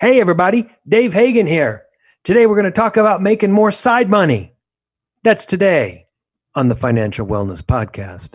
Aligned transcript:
Hey, 0.00 0.20
everybody, 0.20 0.70
Dave 0.86 1.12
Hagan 1.12 1.48
here. 1.48 1.86
Today, 2.22 2.46
we're 2.46 2.54
going 2.54 2.66
to 2.66 2.70
talk 2.70 2.96
about 2.96 3.20
making 3.20 3.50
more 3.50 3.72
side 3.72 4.08
money. 4.08 4.54
That's 5.24 5.44
today 5.44 6.06
on 6.54 6.68
the 6.68 6.76
Financial 6.76 7.26
Wellness 7.26 7.62
Podcast. 7.62 8.34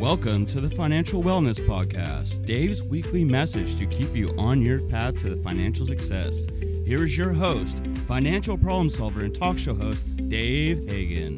Welcome 0.00 0.46
to 0.46 0.60
the 0.62 0.70
Financial 0.70 1.22
Wellness 1.22 1.60
Podcast, 1.66 2.46
Dave's 2.46 2.82
weekly 2.82 3.22
message 3.22 3.78
to 3.78 3.84
keep 3.84 4.16
you 4.16 4.34
on 4.38 4.62
your 4.62 4.80
path 4.88 5.20
to 5.20 5.36
financial 5.42 5.84
success. 5.84 6.46
Here 6.86 7.04
is 7.04 7.18
your 7.18 7.34
host, 7.34 7.82
financial 8.08 8.56
problem 8.56 8.88
solver 8.88 9.20
and 9.20 9.34
talk 9.34 9.58
show 9.58 9.74
host, 9.74 10.06
Dave 10.30 10.88
Hagan. 10.88 11.36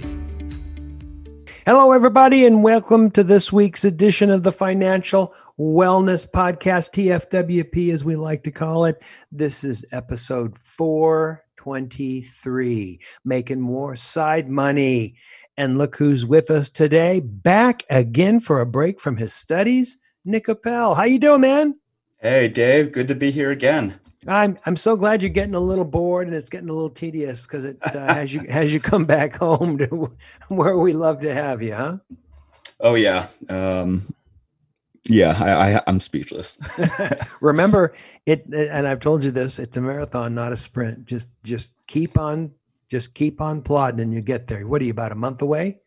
Hello, 1.67 1.91
everybody, 1.91 2.47
and 2.47 2.62
welcome 2.62 3.11
to 3.11 3.25
this 3.25 3.53
week's 3.53 3.84
edition 3.84 4.30
of 4.30 4.45
the 4.45 4.53
Financial 4.53 5.34
Wellness 5.59 6.31
Podcast, 6.31 6.95
TFWP, 6.95 7.92
as 7.92 8.05
we 8.05 8.15
like 8.15 8.45
to 8.45 8.53
call 8.53 8.84
it. 8.84 9.03
This 9.33 9.65
is 9.65 9.84
episode 9.91 10.56
423 10.56 13.01
Making 13.25 13.61
More 13.61 13.97
Side 13.97 14.48
Money. 14.48 15.17
And 15.56 15.77
look 15.77 15.97
who's 15.97 16.24
with 16.24 16.51
us 16.51 16.70
today, 16.70 17.20
back 17.20 17.84
again 17.91 18.41
for 18.41 18.61
a 18.61 18.66
break 18.66 19.01
from 19.01 19.19
his 19.19 19.34
studies, 19.34 19.98
Nick 20.25 20.48
Appel. 20.48 20.95
How 20.95 21.05
you 21.05 21.19
doing, 21.19 21.42
man? 21.42 21.78
Hey, 22.20 22.48
Dave. 22.48 22.92
Good 22.92 23.09
to 23.09 23.15
be 23.15 23.30
here 23.30 23.51
again. 23.51 24.01
I'm 24.27 24.56
I'm 24.65 24.77
so 24.77 24.97
glad 24.97 25.20
you're 25.20 25.30
getting 25.30 25.55
a 25.55 25.61
little 25.61 25.84
bored 25.84 26.28
and 26.28 26.37
it's 26.37 26.48
getting 26.48 26.69
a 26.69 26.72
little 26.72 26.91
tedious 26.91 27.47
because 27.47 27.64
it 27.64 27.78
uh, 27.83 28.14
has 28.14 28.33
you 28.33 28.41
has 28.48 28.72
you 28.72 28.81
come 28.81 29.05
back 29.05 29.36
home 29.41 29.78
to 29.78 30.12
where 30.48 30.78
we 30.78 30.92
love 30.92 31.20
to 31.20 31.34
have 31.34 31.62
you, 31.62 31.75
huh? 31.75 31.98
Oh 32.81 32.94
yeah, 32.94 33.27
um, 33.48 34.14
yeah. 35.09 35.37
I, 35.39 35.77
I 35.77 35.83
I'm 35.87 36.00
speechless. 36.00 36.59
Remember 37.41 37.94
it, 38.25 38.47
and 38.47 38.87
I've 38.87 39.00
told 39.00 39.25
you 39.25 39.33
this. 39.33 39.59
It's 39.59 39.77
a 39.77 39.81
marathon, 39.81 40.34
not 40.34 40.53
a 40.53 40.56
sprint. 40.56 41.06
Just 41.06 41.31
just 41.42 41.75
keep 41.89 42.16
on 42.16 42.53
just 42.93 43.15
keep 43.15 43.41
on 43.41 43.62
plodding 43.62 44.01
and 44.01 44.12
you 44.12 44.21
get 44.21 44.47
there. 44.48 44.67
What 44.67 44.83
are 44.83 44.85
you 44.85 44.91
about 44.91 45.12
a 45.12 45.15
month 45.15 45.41
away? 45.41 45.79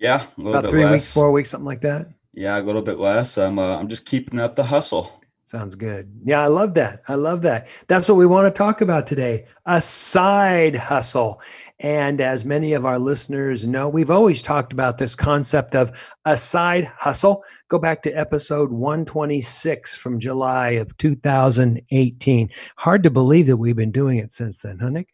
Yeah, 0.00 0.26
about 0.36 0.68
three 0.68 0.82
less. 0.82 0.92
weeks, 0.92 1.14
four 1.14 1.30
weeks, 1.30 1.50
something 1.50 1.64
like 1.64 1.82
that. 1.82 2.08
Yeah, 2.34 2.58
a 2.58 2.62
little 2.62 2.82
bit 2.82 2.98
less. 2.98 3.38
I'm 3.38 3.60
uh, 3.60 3.78
I'm 3.78 3.86
just 3.86 4.06
keeping 4.06 4.40
up 4.40 4.56
the 4.56 4.64
hustle. 4.64 5.22
Sounds 5.46 5.76
good. 5.76 6.12
Yeah, 6.24 6.42
I 6.42 6.48
love 6.48 6.74
that. 6.74 7.02
I 7.06 7.14
love 7.14 7.42
that. 7.42 7.68
That's 7.86 8.08
what 8.08 8.16
we 8.16 8.26
want 8.26 8.52
to 8.52 8.58
talk 8.58 8.80
about 8.80 9.06
today 9.06 9.46
a 9.66 9.80
side 9.80 10.74
hustle. 10.74 11.40
And 11.78 12.20
as 12.20 12.44
many 12.44 12.72
of 12.72 12.84
our 12.84 12.98
listeners 12.98 13.64
know, 13.64 13.88
we've 13.88 14.10
always 14.10 14.42
talked 14.42 14.72
about 14.72 14.98
this 14.98 15.14
concept 15.14 15.76
of 15.76 15.92
a 16.24 16.36
side 16.36 16.86
hustle. 16.96 17.44
Go 17.68 17.78
back 17.78 18.02
to 18.02 18.12
episode 18.12 18.72
126 18.72 19.94
from 19.94 20.18
July 20.18 20.70
of 20.70 20.96
2018. 20.96 22.50
Hard 22.78 23.04
to 23.04 23.10
believe 23.10 23.46
that 23.46 23.58
we've 23.58 23.76
been 23.76 23.92
doing 23.92 24.18
it 24.18 24.32
since 24.32 24.58
then, 24.58 24.80
huh, 24.80 24.88
Nick? 24.88 25.08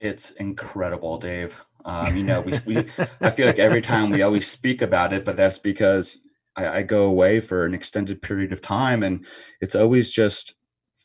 It's 0.00 0.32
incredible, 0.32 1.18
Dave. 1.18 1.64
Um, 1.84 2.16
you 2.16 2.24
know, 2.24 2.40
we, 2.40 2.52
we 2.66 2.78
I 3.20 3.30
feel 3.30 3.46
like 3.46 3.58
every 3.58 3.80
time 3.80 4.10
we 4.10 4.22
always 4.22 4.48
speak 4.50 4.82
about 4.82 5.12
it, 5.12 5.24
but 5.24 5.36
that's 5.36 5.58
because 5.58 6.18
I, 6.56 6.78
I 6.78 6.82
go 6.82 7.04
away 7.04 7.40
for 7.40 7.64
an 7.64 7.74
extended 7.74 8.20
period 8.22 8.52
of 8.52 8.60
time, 8.60 9.02
and 9.02 9.24
it's 9.60 9.74
always 9.74 10.10
just 10.10 10.54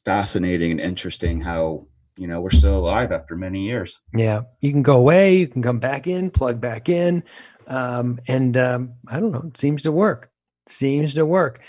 fascinating 0.03 0.71
and 0.71 0.79
interesting 0.79 1.41
how 1.41 1.87
you 2.17 2.27
know 2.27 2.41
we're 2.41 2.49
still 2.49 2.77
alive 2.77 3.11
after 3.11 3.35
many 3.35 3.65
years. 3.65 3.99
Yeah, 4.15 4.41
you 4.59 4.71
can 4.71 4.81
go 4.81 4.97
away, 4.97 5.37
you 5.37 5.47
can 5.47 5.61
come 5.61 5.79
back 5.79 6.07
in, 6.07 6.31
plug 6.31 6.59
back 6.59 6.89
in, 6.89 7.23
um, 7.67 8.19
and 8.27 8.57
um, 8.57 8.95
I 9.07 9.19
don't 9.19 9.31
know, 9.31 9.43
it 9.47 9.57
seems 9.57 9.83
to 9.83 9.91
work. 9.91 10.31
Seems 10.67 11.13
to 11.15 11.25
work. 11.25 11.61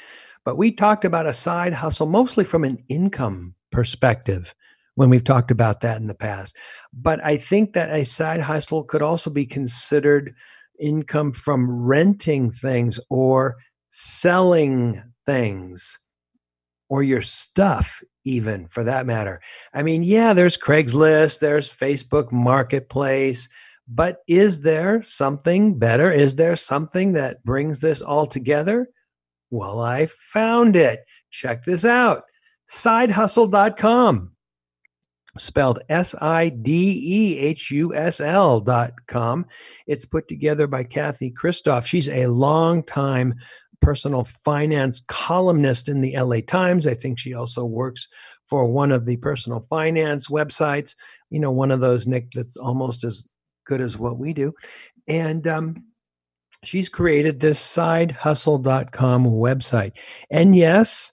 But 0.44 0.58
we 0.58 0.72
talked 0.72 1.04
about 1.04 1.26
a 1.26 1.32
side 1.32 1.74
hustle 1.74 2.06
mostly 2.06 2.44
from 2.44 2.64
an 2.64 2.84
income 2.88 3.54
perspective 3.70 4.54
when 5.02 5.10
we've 5.10 5.24
talked 5.24 5.50
about 5.50 5.80
that 5.80 6.00
in 6.00 6.06
the 6.06 6.14
past. 6.14 6.56
But 6.92 7.22
I 7.24 7.36
think 7.36 7.72
that 7.72 7.90
a 7.90 8.04
side 8.04 8.40
hustle 8.40 8.84
could 8.84 9.02
also 9.02 9.30
be 9.30 9.44
considered 9.44 10.32
income 10.78 11.32
from 11.32 11.84
renting 11.84 12.52
things 12.52 13.00
or 13.10 13.56
selling 13.90 15.02
things 15.26 15.98
or 16.88 17.02
your 17.02 17.20
stuff, 17.20 18.00
even 18.24 18.68
for 18.68 18.84
that 18.84 19.04
matter. 19.04 19.40
I 19.74 19.82
mean, 19.82 20.04
yeah, 20.04 20.34
there's 20.34 20.56
Craigslist, 20.56 21.40
there's 21.40 21.72
Facebook 21.72 22.30
Marketplace, 22.30 23.48
but 23.88 24.18
is 24.28 24.62
there 24.62 25.02
something 25.02 25.80
better? 25.80 26.12
Is 26.12 26.36
there 26.36 26.54
something 26.54 27.14
that 27.14 27.42
brings 27.42 27.80
this 27.80 28.02
all 28.02 28.26
together? 28.26 28.86
Well, 29.50 29.80
I 29.80 30.06
found 30.06 30.76
it. 30.76 31.00
Check 31.30 31.64
this 31.64 31.84
out 31.84 32.22
sidehusl.com 32.72 34.32
spelled 35.38 35.80
S 35.88 36.14
I 36.20 36.48
D 36.50 37.02
E 37.04 37.38
H 37.38 37.70
U 37.70 37.94
S 37.94 38.20
L 38.20 38.60
dot 38.60 38.92
com. 39.06 39.46
It's 39.86 40.04
put 40.04 40.28
together 40.28 40.66
by 40.66 40.84
Kathy 40.84 41.32
Kristoff. 41.32 41.86
She's 41.86 42.08
a 42.08 42.26
long 42.26 42.82
time 42.82 43.34
personal 43.80 44.24
finance 44.24 45.00
columnist 45.08 45.88
in 45.88 46.00
the 46.00 46.16
LA 46.16 46.40
Times. 46.46 46.86
I 46.86 46.94
think 46.94 47.18
she 47.18 47.34
also 47.34 47.64
works 47.64 48.08
for 48.48 48.66
one 48.66 48.92
of 48.92 49.06
the 49.06 49.16
personal 49.16 49.60
finance 49.60 50.28
websites, 50.28 50.94
you 51.30 51.40
know, 51.40 51.50
one 51.50 51.70
of 51.70 51.80
those, 51.80 52.06
Nick, 52.06 52.30
that's 52.32 52.56
almost 52.56 53.04
as 53.04 53.28
good 53.66 53.80
as 53.80 53.98
what 53.98 54.18
we 54.18 54.32
do. 54.32 54.52
And 55.08 55.46
um, 55.46 55.84
she's 56.64 56.88
created 56.88 57.40
this 57.40 57.60
sidehusl.com 57.60 59.24
website. 59.26 59.92
And 60.30 60.54
yes, 60.54 61.11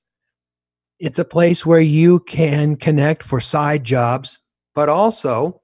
it's 1.00 1.20
a 1.20 1.26
place 1.26 1.66
where 1.66 1.80
you 1.80 2.20
can 2.20 2.76
connect 2.76 3.24
for 3.24 3.40
side 3.40 3.84
jobs, 3.84 4.40
but 4.76 4.90
also 4.90 5.62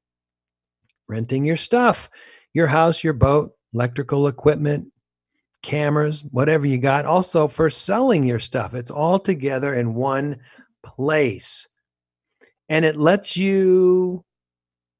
renting 1.10 1.46
your 1.46 1.58
stuff, 1.58 2.10
your 2.54 2.68
house, 2.68 3.04
your 3.04 3.14
boat, 3.14 3.52
electrical 3.74 4.28
equipment, 4.28 4.92
cameras, 5.62 6.24
whatever 6.32 6.66
you 6.66 6.78
got. 6.78 7.06
Also 7.06 7.48
for 7.48 7.70
selling 7.70 8.24
your 8.24 8.40
stuff. 8.40 8.74
It's 8.74 8.92
all 8.92 9.20
together 9.20 9.74
in 9.74 9.94
one 9.94 10.38
place. 10.84 11.68
And 12.70 12.86
it 12.86 12.96
lets 12.96 13.36
you 13.36 14.24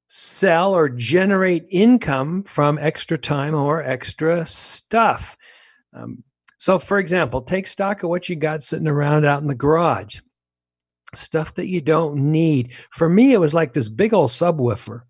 sell 0.08 0.74
or 0.74 0.88
generate 0.88 1.66
income 1.70 2.44
from 2.44 2.78
extra 2.78 3.18
time 3.18 3.54
or 3.54 3.82
extra 3.82 4.46
stuff. 4.46 5.36
Um, 5.92 6.22
so, 6.58 6.78
for 6.78 6.98
example, 6.98 7.42
take 7.42 7.66
stock 7.66 8.02
of 8.02 8.10
what 8.10 8.28
you 8.28 8.36
got 8.36 8.64
sitting 8.64 8.88
around 8.88 9.24
out 9.24 9.42
in 9.42 9.48
the 9.48 9.54
garage 9.54 10.20
stuff 11.14 11.54
that 11.54 11.68
you 11.68 11.80
don't 11.80 12.16
need. 12.16 12.72
For 12.90 13.08
me, 13.08 13.32
it 13.32 13.40
was 13.40 13.54
like 13.54 13.72
this 13.72 13.88
big 13.88 14.14
old 14.14 14.30
subwoofer. 14.30 15.02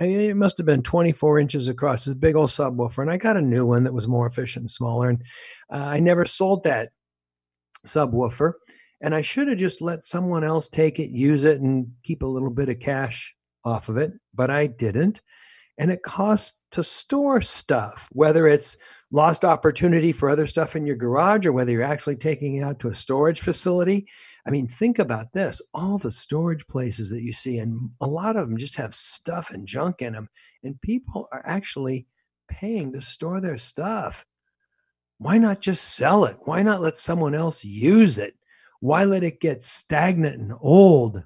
I 0.00 0.06
mean, 0.06 0.20
it 0.20 0.36
must 0.36 0.58
have 0.58 0.66
been 0.66 0.82
24 0.82 1.38
inches 1.38 1.68
across, 1.68 2.04
this 2.04 2.14
big 2.14 2.34
old 2.34 2.50
subwoofer. 2.50 2.98
And 2.98 3.10
I 3.10 3.16
got 3.16 3.36
a 3.36 3.42
new 3.42 3.64
one 3.64 3.84
that 3.84 3.94
was 3.94 4.08
more 4.08 4.26
efficient 4.26 4.64
and 4.64 4.70
smaller. 4.70 5.08
And 5.10 5.22
uh, 5.72 5.76
I 5.76 6.00
never 6.00 6.24
sold 6.24 6.64
that 6.64 6.90
subwoofer. 7.86 8.54
And 9.00 9.14
I 9.14 9.22
should 9.22 9.48
have 9.48 9.58
just 9.58 9.80
let 9.80 10.04
someone 10.04 10.44
else 10.44 10.68
take 10.68 10.98
it, 10.98 11.10
use 11.10 11.44
it, 11.44 11.60
and 11.60 11.92
keep 12.02 12.22
a 12.22 12.26
little 12.26 12.50
bit 12.50 12.68
of 12.68 12.80
cash 12.80 13.34
off 13.64 13.88
of 13.88 13.96
it. 13.96 14.12
But 14.32 14.50
I 14.50 14.66
didn't. 14.66 15.20
And 15.78 15.90
it 15.90 16.02
costs 16.02 16.62
to 16.72 16.82
store 16.82 17.42
stuff, 17.42 18.08
whether 18.12 18.46
it's 18.46 18.76
lost 19.14 19.44
opportunity 19.44 20.12
for 20.12 20.28
other 20.28 20.46
stuff 20.46 20.74
in 20.74 20.84
your 20.84 20.96
garage 20.96 21.46
or 21.46 21.52
whether 21.52 21.70
you're 21.70 21.82
actually 21.82 22.16
taking 22.16 22.56
it 22.56 22.62
out 22.62 22.80
to 22.80 22.88
a 22.88 22.94
storage 22.94 23.40
facility 23.40 24.06
I 24.46 24.50
mean, 24.50 24.66
think 24.66 24.98
about 24.98 25.32
this 25.32 25.62
all 25.72 25.98
the 25.98 26.12
storage 26.12 26.66
places 26.66 27.08
that 27.10 27.22
you 27.22 27.32
see, 27.32 27.58
and 27.58 27.90
a 28.00 28.06
lot 28.06 28.36
of 28.36 28.48
them 28.48 28.58
just 28.58 28.76
have 28.76 28.94
stuff 28.94 29.50
and 29.50 29.66
junk 29.66 30.02
in 30.02 30.12
them, 30.12 30.28
and 30.62 30.80
people 30.80 31.28
are 31.32 31.42
actually 31.46 32.06
paying 32.48 32.92
to 32.92 33.00
store 33.00 33.40
their 33.40 33.58
stuff. 33.58 34.26
Why 35.18 35.38
not 35.38 35.60
just 35.60 35.94
sell 35.94 36.26
it? 36.26 36.36
Why 36.40 36.62
not 36.62 36.82
let 36.82 36.98
someone 36.98 37.34
else 37.34 37.64
use 37.64 38.18
it? 38.18 38.34
Why 38.80 39.04
let 39.04 39.24
it 39.24 39.40
get 39.40 39.62
stagnant 39.62 40.38
and 40.38 40.52
old? 40.60 41.24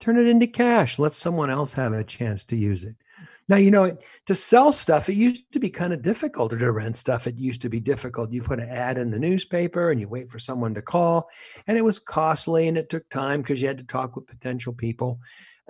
Turn 0.00 0.18
it 0.18 0.26
into 0.26 0.46
cash. 0.46 0.98
Let 0.98 1.14
someone 1.14 1.48
else 1.48 1.72
have 1.72 1.94
a 1.94 2.04
chance 2.04 2.44
to 2.44 2.56
use 2.56 2.84
it. 2.84 2.96
Now, 3.48 3.56
you 3.56 3.70
know, 3.70 3.96
to 4.26 4.34
sell 4.34 4.72
stuff, 4.72 5.08
it 5.08 5.14
used 5.14 5.52
to 5.52 5.60
be 5.60 5.70
kind 5.70 5.92
of 5.92 6.02
difficult 6.02 6.52
or 6.52 6.58
to 6.58 6.72
rent 6.72 6.96
stuff. 6.96 7.28
It 7.28 7.36
used 7.36 7.62
to 7.62 7.68
be 7.68 7.78
difficult. 7.78 8.32
You 8.32 8.42
put 8.42 8.58
an 8.58 8.68
ad 8.68 8.98
in 8.98 9.10
the 9.10 9.20
newspaper 9.20 9.90
and 9.90 10.00
you 10.00 10.08
wait 10.08 10.30
for 10.30 10.40
someone 10.40 10.74
to 10.74 10.82
call, 10.82 11.28
and 11.66 11.78
it 11.78 11.84
was 11.84 12.00
costly 12.00 12.66
and 12.66 12.76
it 12.76 12.90
took 12.90 13.08
time 13.08 13.42
because 13.42 13.62
you 13.62 13.68
had 13.68 13.78
to 13.78 13.84
talk 13.84 14.16
with 14.16 14.26
potential 14.26 14.72
people 14.72 15.20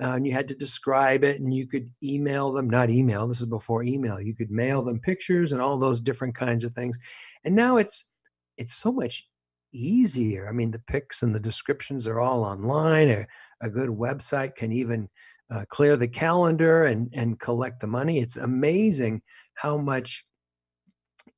uh, 0.03 0.09
and 0.09 0.27
you 0.27 0.33
had 0.33 0.49
to 0.49 0.55
describe 0.55 1.25
it 1.25 1.41
and 1.41 1.55
you 1.55 1.67
could 1.67 1.91
email 2.03 2.53
them, 2.53 2.69
not 2.69 2.91
email, 2.91 3.27
this 3.27 3.41
is 3.41 3.47
before 3.47 3.83
email. 3.83 4.21
You 4.21 4.35
could 4.35 4.51
mail 4.51 4.83
them 4.83 5.01
pictures 5.01 5.53
and 5.53 5.63
all 5.63 5.79
those 5.79 6.01
different 6.01 6.35
kinds 6.35 6.65
of 6.65 6.73
things. 6.73 6.99
And 7.45 7.55
now 7.55 7.79
it's 7.79 8.13
it's 8.59 8.75
so 8.75 8.93
much 8.93 9.29
easier. 9.73 10.49
I 10.49 10.53
mean, 10.53 10.71
the 10.71 10.83
pics 10.87 11.23
and 11.23 11.35
the 11.35 11.41
descriptions 11.41 12.07
are 12.07 12.21
all 12.21 12.45
online. 12.45 13.09
A, 13.09 13.27
a 13.63 13.71
good 13.71 13.89
website 13.89 14.55
can 14.55 14.73
even 14.73 15.09
uh, 15.51 15.65
clear 15.69 15.97
the 15.97 16.09
calendar 16.09 16.85
and, 16.85 17.11
and 17.13 17.39
collect 17.39 17.81
the 17.81 17.87
money. 17.87 18.19
It's 18.19 18.37
amazing 18.37 19.23
how 19.55 19.77
much 19.77 20.25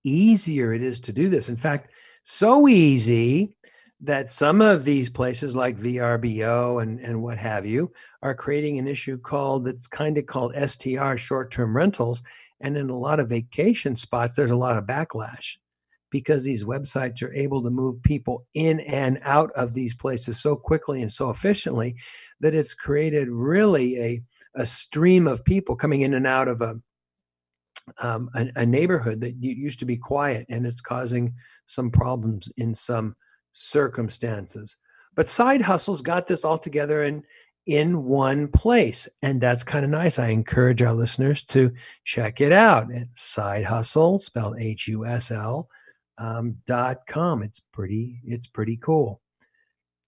easier 0.05 0.73
it 0.73 0.83
is 0.83 1.01
to 1.01 1.13
do 1.13 1.29
this. 1.29 1.49
In 1.49 1.57
fact, 1.57 1.91
so 2.23 2.69
easy 2.69 3.55
that 4.01 4.29
some 4.29 4.61
of 4.61 4.85
these 4.85 5.11
places 5.11 5.57
like 5.57 5.79
VRBO 5.79 6.83
and, 6.83 7.01
and 7.01 7.23
what 7.23 7.39
have 7.39 7.67
you 7.67 7.93
are 8.23 8.35
creating 8.35 8.79
an 8.79 8.87
issue 8.87 9.19
called 9.19 9.65
that's 9.65 9.89
kind 9.89 10.17
of 10.19 10.27
called 10.27 10.55
STR 10.55 11.17
short 11.17 11.51
term 11.51 11.77
rentals. 11.77 12.23
And 12.61 12.77
in 12.77 12.91
a 12.91 12.99
lot 12.99 13.21
of 13.21 13.29
vacation 13.29 13.97
spots, 13.97 14.35
there's 14.35 14.51
a 14.51 14.57
lot 14.57 14.77
of 14.77 14.85
backlash 14.85 15.57
because 16.11 16.43
these 16.43 16.65
websites 16.65 17.23
are 17.23 17.35
able 17.35 17.63
to 17.63 17.71
move 17.71 18.03
people 18.03 18.47
in 18.55 18.81
and 18.81 19.19
out 19.23 19.51
of 19.53 19.75
these 19.75 19.95
places 19.95 20.41
so 20.41 20.57
quickly 20.57 21.03
and 21.03 21.13
so 21.13 21.31
efficiently 21.31 21.97
that 22.41 22.55
it's 22.55 22.75
created 22.75 23.29
really 23.29 24.01
a, 24.01 24.23
a 24.55 24.67
stream 24.67 25.27
of 25.27 25.45
people 25.45 25.77
coming 25.77 26.03
in 26.03 26.15
and 26.15 26.27
out 26.27 26.49
of 26.49 26.61
a, 26.61 26.81
um, 28.03 28.31
a, 28.35 28.49
a 28.57 28.67
neighborhood 28.67 29.21
that 29.21 29.37
used 29.41 29.79
to 29.79 29.85
be 29.85 29.97
quiet 29.97 30.47
and 30.49 30.67
it's 30.67 30.81
causing 30.81 31.35
some 31.67 31.91
problems 31.91 32.53
in 32.57 32.75
some 32.75 33.17
circumstances. 33.53 34.77
But 35.15 35.29
side 35.29 35.63
hustles 35.63 36.03
got 36.03 36.27
this 36.27 36.45
all 36.45 36.59
together 36.59 37.05
in 37.05 37.25
in 37.67 38.05
one 38.05 38.49
place, 38.49 39.07
and 39.21 39.43
that's 39.43 39.63
kind 39.63 39.85
of 39.85 39.91
nice. 39.91 40.19
I 40.19 40.29
encourage 40.29 40.81
our 40.81 40.95
listeners 40.95 41.43
to 41.45 41.71
check 42.05 42.41
it 42.41 42.51
out 42.51 42.91
at 42.95 43.09
Side 43.15 43.65
Hustle, 43.65 44.19
spelled 44.19 44.59
H 44.59 44.89
U 44.89 45.05
S 45.05 45.31
L 45.31 45.69
um, 46.17 46.57
dot 46.67 47.01
com. 47.07 47.43
It's 47.43 47.61
pretty 47.61 48.21
it's 48.25 48.47
pretty 48.47 48.79
cool. 48.79 49.21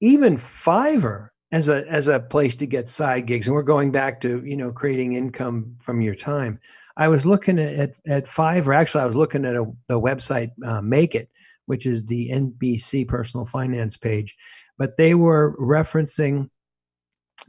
Even 0.01 0.39
Fiverr 0.39 1.30
as 1.53 1.69
a 1.69 1.87
as 1.89 2.09
a 2.09 2.21
place 2.21 2.55
to 2.57 2.67
get 2.67 2.89
side 2.89 3.27
gigs, 3.27 3.47
and 3.47 3.55
we're 3.55 3.63
going 3.63 3.91
back 3.91 4.21
to 4.23 4.43
you 4.45 4.57
know 4.57 4.73
creating 4.73 5.15
income 5.15 5.77
from 5.81 6.01
your 6.01 6.15
time. 6.15 6.61
I 6.97 7.09
was 7.09 7.27
looking 7.27 7.59
at 7.59 7.75
at, 7.75 7.95
at 8.07 8.27
Fiverr. 8.27 8.75
Actually, 8.75 9.03
I 9.03 9.07
was 9.07 9.17
looking 9.17 9.45
at 9.45 9.57
a, 9.57 9.67
the 9.87 10.01
website 10.01 10.51
uh, 10.65 10.83
Make 10.83 11.15
It, 11.15 11.29
which 11.67 11.87
is 11.87 12.07
the 12.07 12.31
NBC 12.31 13.07
personal 13.07 13.47
finance 13.47 13.97
page. 13.97 14.37
But 14.79 14.97
they 14.97 15.15
were 15.15 15.57
referencing 15.59 16.51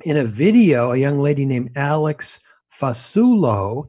in 0.03 0.18
a 0.18 0.25
video 0.25 0.92
a 0.92 0.98
young 0.98 1.19
lady 1.19 1.45
named 1.45 1.71
Alex 1.75 2.39
Fasulo. 2.80 3.86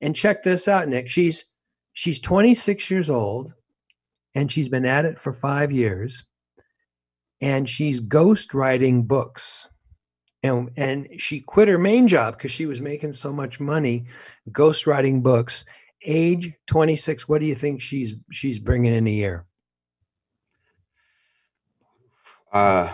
And 0.00 0.14
check 0.14 0.42
this 0.42 0.68
out, 0.68 0.88
Nick. 0.88 1.08
She's 1.08 1.52
she's 1.94 2.20
26 2.20 2.90
years 2.90 3.08
old 3.08 3.52
and 4.34 4.50
she's 4.50 4.68
been 4.68 4.84
at 4.84 5.04
it 5.04 5.18
for 5.18 5.32
five 5.32 5.72
years. 5.72 6.24
And 7.44 7.68
she's 7.68 8.00
ghostwriting 8.00 9.06
books. 9.06 9.68
And, 10.42 10.70
and 10.76 11.08
she 11.18 11.40
quit 11.40 11.68
her 11.68 11.78
main 11.78 12.08
job 12.08 12.36
because 12.36 12.52
she 12.52 12.66
was 12.66 12.80
making 12.80 13.12
so 13.12 13.32
much 13.32 13.60
money 13.60 14.06
ghostwriting 14.50 15.22
books. 15.22 15.64
Age 16.06 16.52
26, 16.66 17.28
what 17.28 17.40
do 17.40 17.46
you 17.46 17.54
think 17.54 17.80
she's 17.80 18.14
she's 18.30 18.58
bringing 18.58 18.94
in 18.94 19.06
a 19.06 19.10
year? 19.10 19.46
Uh, 22.52 22.92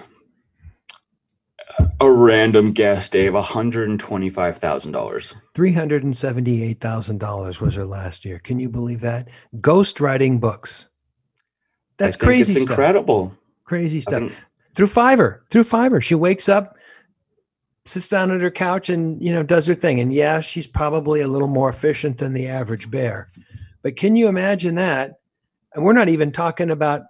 a 2.01 2.11
random 2.11 2.73
guess, 2.73 3.09
Dave. 3.09 3.35
One 3.35 3.43
hundred 3.43 3.89
and 3.89 4.01
twenty-five 4.01 4.59
thousand 4.59 4.93
dollars. 4.93 5.35
Three 5.55 5.73
hundred 5.73 6.03
and 6.03 6.17
seventy-eight 6.17 6.81
thousand 6.81 7.19
dollars 7.19 7.61
was 7.61 7.75
her 7.75 7.85
last 7.85 8.25
year. 8.25 8.39
Can 8.39 8.59
you 8.59 8.69
believe 8.69 9.01
that? 9.01 9.29
Ghostwriting 9.57 10.41
books. 10.41 10.89
That's 11.99 12.17
crazy. 12.17 12.53
It's 12.55 12.63
stuff. 12.63 12.73
incredible. 12.73 13.37
Crazy 13.71 14.01
stuff. 14.01 14.23
Think... 14.23 14.33
Through 14.75 14.89
Fiverr. 14.89 15.43
Through 15.49 15.63
Fiverr. 15.63 16.03
She 16.03 16.17
wakes 16.17 16.49
up, 16.49 16.75
sits 17.85 18.09
down 18.09 18.33
at 18.33 18.41
her 18.41 18.51
couch, 18.51 18.89
and 18.89 19.23
you 19.23 19.33
know 19.33 19.45
does 19.45 19.69
her 19.69 19.77
thing. 19.77 20.01
And 20.01 20.13
yeah, 20.13 20.41
she's 20.41 20.67
probably 20.67 21.21
a 21.21 21.29
little 21.29 21.47
more 21.47 21.71
efficient 21.71 22.19
than 22.19 22.33
the 22.33 22.49
average 22.49 22.91
bear. 22.91 23.31
But 23.83 23.95
can 23.95 24.17
you 24.17 24.27
imagine 24.27 24.75
that? 24.75 25.21
And 25.73 25.85
we're 25.85 25.93
not 25.93 26.09
even 26.09 26.33
talking 26.33 26.69
about 26.69 27.03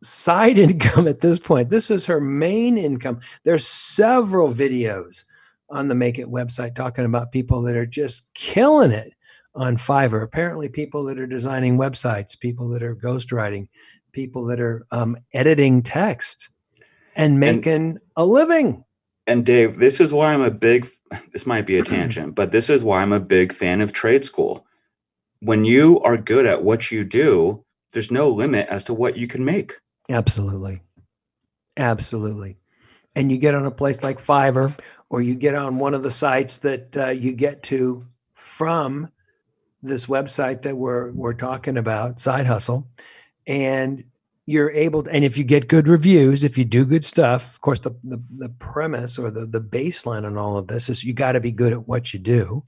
side 0.00 0.58
income 0.66 1.08
at 1.08 1.22
this 1.22 1.40
point. 1.40 1.70
This 1.70 1.90
is 1.90 2.06
her 2.06 2.20
main 2.20 2.78
income. 2.78 3.18
There's 3.42 3.66
several 3.66 4.54
videos 4.54 5.24
on 5.70 5.88
the 5.88 5.96
Make 5.96 6.20
It 6.20 6.28
website 6.28 6.76
talking 6.76 7.04
about 7.04 7.32
people 7.32 7.62
that 7.62 7.74
are 7.74 7.84
just 7.84 8.32
killing 8.34 8.92
it 8.92 9.12
on 9.56 9.76
Fiverr. 9.76 10.22
Apparently, 10.22 10.68
people 10.68 11.02
that 11.06 11.18
are 11.18 11.26
designing 11.26 11.78
websites, 11.78 12.38
people 12.38 12.68
that 12.68 12.84
are 12.84 12.94
ghostwriting, 12.94 13.66
people 14.12 14.46
that 14.46 14.60
are 14.60 14.86
um, 14.90 15.16
editing 15.32 15.82
text 15.82 16.50
and 17.16 17.40
making 17.40 17.72
and, 17.72 18.00
a 18.16 18.24
living. 18.24 18.84
And 19.26 19.44
Dave, 19.44 19.78
this 19.78 20.00
is 20.00 20.12
why 20.12 20.32
I'm 20.32 20.42
a 20.42 20.50
big. 20.50 20.88
This 21.32 21.46
might 21.46 21.66
be 21.66 21.76
a 21.78 21.82
tangent, 21.82 22.34
but 22.34 22.52
this 22.52 22.70
is 22.70 22.84
why 22.84 23.02
I'm 23.02 23.12
a 23.12 23.20
big 23.20 23.52
fan 23.52 23.80
of 23.80 23.92
trade 23.92 24.24
school. 24.24 24.64
When 25.40 25.64
you 25.64 26.00
are 26.00 26.16
good 26.16 26.46
at 26.46 26.62
what 26.62 26.90
you 26.90 27.04
do, 27.04 27.64
there's 27.92 28.10
no 28.10 28.28
limit 28.28 28.68
as 28.68 28.84
to 28.84 28.94
what 28.94 29.16
you 29.16 29.26
can 29.26 29.44
make. 29.44 29.74
Absolutely. 30.08 30.82
Absolutely. 31.76 32.58
And 33.14 33.30
you 33.32 33.38
get 33.38 33.54
on 33.54 33.66
a 33.66 33.70
place 33.70 34.02
like 34.02 34.20
Fiverr, 34.20 34.78
or 35.08 35.20
you 35.20 35.34
get 35.34 35.54
on 35.54 35.78
one 35.78 35.94
of 35.94 36.02
the 36.02 36.10
sites 36.10 36.58
that 36.58 36.96
uh, 36.96 37.08
you 37.08 37.32
get 37.32 37.62
to 37.64 38.06
from 38.34 39.10
this 39.82 40.06
website 40.06 40.62
that 40.62 40.76
we're 40.76 41.10
we're 41.12 41.34
talking 41.34 41.76
about, 41.76 42.20
Side 42.20 42.46
Hustle, 42.46 42.86
and 43.46 44.04
you're 44.46 44.70
able 44.70 45.04
to, 45.04 45.10
and 45.10 45.24
if 45.24 45.36
you 45.36 45.44
get 45.44 45.68
good 45.68 45.86
reviews, 45.86 46.42
if 46.42 46.58
you 46.58 46.64
do 46.64 46.84
good 46.84 47.04
stuff, 47.04 47.54
of 47.54 47.60
course, 47.60 47.80
the 47.80 47.90
the, 48.02 48.22
the 48.30 48.48
premise 48.48 49.18
or 49.18 49.30
the 49.30 49.46
the 49.46 49.60
baseline 49.60 50.24
on 50.24 50.36
all 50.36 50.58
of 50.58 50.66
this 50.66 50.88
is 50.88 51.04
you 51.04 51.12
got 51.12 51.32
to 51.32 51.40
be 51.40 51.52
good 51.52 51.72
at 51.72 51.86
what 51.86 52.12
you 52.12 52.18
do. 52.18 52.64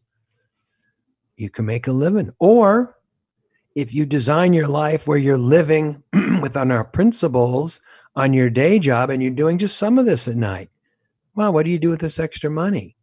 You 1.37 1.51
can 1.51 1.67
make 1.67 1.87
a 1.87 1.93
living, 1.93 2.31
or 2.39 2.97
if 3.75 3.95
you 3.95 4.07
design 4.07 4.53
your 4.53 4.69
life 4.69 5.07
where 5.07 5.19
you're 5.19 5.39
living 5.39 6.03
within 6.43 6.71
our 6.71 6.85
principles 6.85 7.81
on 8.15 8.33
your 8.33 8.51
day 8.51 8.79
job 8.79 9.11
and 9.11 9.23
you're 9.23 9.33
doing 9.33 9.59
just 9.59 9.79
some 9.79 9.99
of 9.99 10.07
this 10.07 10.29
at 10.29 10.37
night, 10.37 10.71
wow, 11.35 11.51
what 11.51 11.65
do 11.65 11.71
you 11.71 11.79
do 11.79 11.91
with 11.91 12.01
this 12.01 12.19
extra 12.19 12.51
money? 12.51 12.97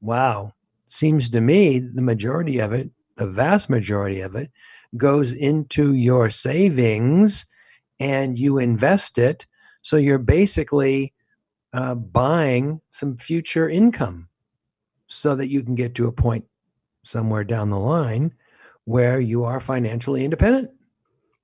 Wow. 0.00 0.54
Seems 0.86 1.30
to 1.30 1.40
me 1.40 1.78
the 1.78 2.02
majority 2.02 2.58
of 2.58 2.72
it, 2.72 2.90
the 3.16 3.26
vast 3.26 3.70
majority 3.70 4.20
of 4.20 4.34
it, 4.34 4.50
goes 4.96 5.32
into 5.32 5.92
your 5.92 6.30
savings 6.30 7.46
and 8.00 8.38
you 8.38 8.58
invest 8.58 9.18
it. 9.18 9.46
So 9.82 9.96
you're 9.96 10.18
basically 10.18 11.14
uh, 11.72 11.94
buying 11.94 12.80
some 12.90 13.16
future 13.16 13.68
income 13.68 14.28
so 15.06 15.34
that 15.34 15.48
you 15.48 15.62
can 15.62 15.74
get 15.74 15.94
to 15.96 16.06
a 16.06 16.12
point 16.12 16.44
somewhere 17.02 17.44
down 17.44 17.70
the 17.70 17.78
line 17.78 18.34
where 18.84 19.20
you 19.20 19.44
are 19.44 19.60
financially 19.60 20.24
independent. 20.24 20.70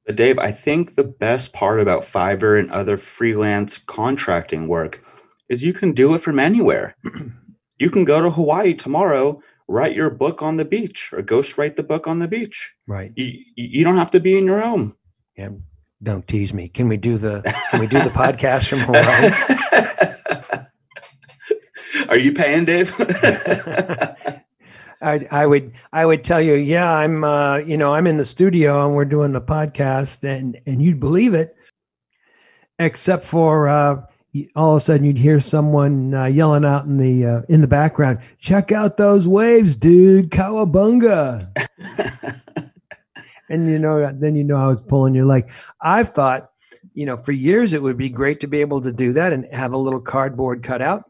But 0.06 0.16
Dave, 0.16 0.38
I 0.38 0.52
think 0.52 0.96
the 0.96 1.04
best 1.04 1.52
part 1.52 1.80
about 1.80 2.02
Fiverr 2.02 2.58
and 2.58 2.70
other 2.70 2.96
freelance 2.96 3.78
contracting 3.78 4.68
work 4.68 5.02
is 5.48 5.64
you 5.64 5.72
can 5.72 5.92
do 5.92 6.14
it 6.14 6.18
from 6.18 6.38
anywhere. 6.38 6.96
you 7.78 7.90
can 7.90 8.04
go 8.04 8.20
to 8.20 8.30
Hawaii 8.30 8.74
tomorrow, 8.74 9.40
write 9.68 9.94
your 9.94 10.10
book 10.10 10.42
on 10.42 10.56
the 10.56 10.64
beach, 10.64 11.10
or 11.12 11.22
ghost 11.22 11.58
write 11.58 11.76
the 11.76 11.82
book 11.82 12.06
on 12.06 12.18
the 12.18 12.28
beach. 12.28 12.74
Right. 12.86 13.12
You, 13.16 13.38
you 13.56 13.84
don't 13.84 13.96
have 13.96 14.10
to 14.12 14.20
be 14.20 14.36
in 14.36 14.44
your 14.44 14.60
home. 14.60 14.96
Yeah. 15.36 15.50
Don't 16.02 16.26
tease 16.28 16.52
me. 16.52 16.68
Can 16.68 16.88
we 16.88 16.96
do 16.98 17.16
the 17.16 17.40
can 17.70 17.80
we 17.80 17.86
do 17.86 17.98
the 17.98 18.10
podcast 18.10 18.68
from 18.68 18.80
Hawaii? 18.80 19.30
Are 22.08 22.18
you 22.18 22.32
paying, 22.32 22.66
Dave? 22.66 22.92
I, 25.00 25.26
I 25.30 25.46
would 25.46 25.72
I 25.92 26.04
would 26.04 26.24
tell 26.24 26.40
you, 26.40 26.54
yeah, 26.54 26.92
I'm 26.92 27.24
uh, 27.24 27.58
you 27.58 27.76
know 27.76 27.94
I'm 27.94 28.06
in 28.06 28.18
the 28.18 28.24
studio 28.24 28.84
and 28.84 28.94
we're 28.94 29.04
doing 29.06 29.32
the 29.32 29.40
podcast, 29.40 30.24
and 30.24 30.60
and 30.66 30.82
you'd 30.82 31.00
believe 31.00 31.32
it, 31.32 31.56
except 32.78 33.24
for 33.24 33.68
uh, 33.68 34.02
all 34.56 34.76
of 34.76 34.82
a 34.82 34.84
sudden 34.84 35.06
you'd 35.06 35.18
hear 35.18 35.40
someone 35.40 36.14
uh, 36.14 36.26
yelling 36.26 36.64
out 36.64 36.84
in 36.86 36.96
the 36.96 37.26
uh, 37.26 37.42
in 37.48 37.60
the 37.60 37.68
background, 37.68 38.18
"Check 38.38 38.72
out 38.72 38.96
those 38.96 39.26
waves, 39.26 39.74
dude! 39.74 40.30
Cowabunga!" 40.30 41.48
and 43.48 43.68
you 43.68 43.78
know, 43.78 44.12
then 44.12 44.36
you 44.36 44.44
know 44.44 44.56
I 44.56 44.68
was 44.68 44.80
pulling 44.80 45.14
your 45.14 45.24
leg. 45.24 45.50
I've 45.80 46.10
thought, 46.10 46.50
you 46.94 47.06
know, 47.06 47.16
for 47.18 47.32
years 47.32 47.72
it 47.72 47.82
would 47.82 47.96
be 47.96 48.08
great 48.08 48.40
to 48.40 48.46
be 48.46 48.60
able 48.60 48.80
to 48.82 48.92
do 48.92 49.12
that 49.12 49.32
and 49.32 49.46
have 49.52 49.72
a 49.72 49.78
little 49.78 50.00
cardboard 50.00 50.62
cutout, 50.62 51.04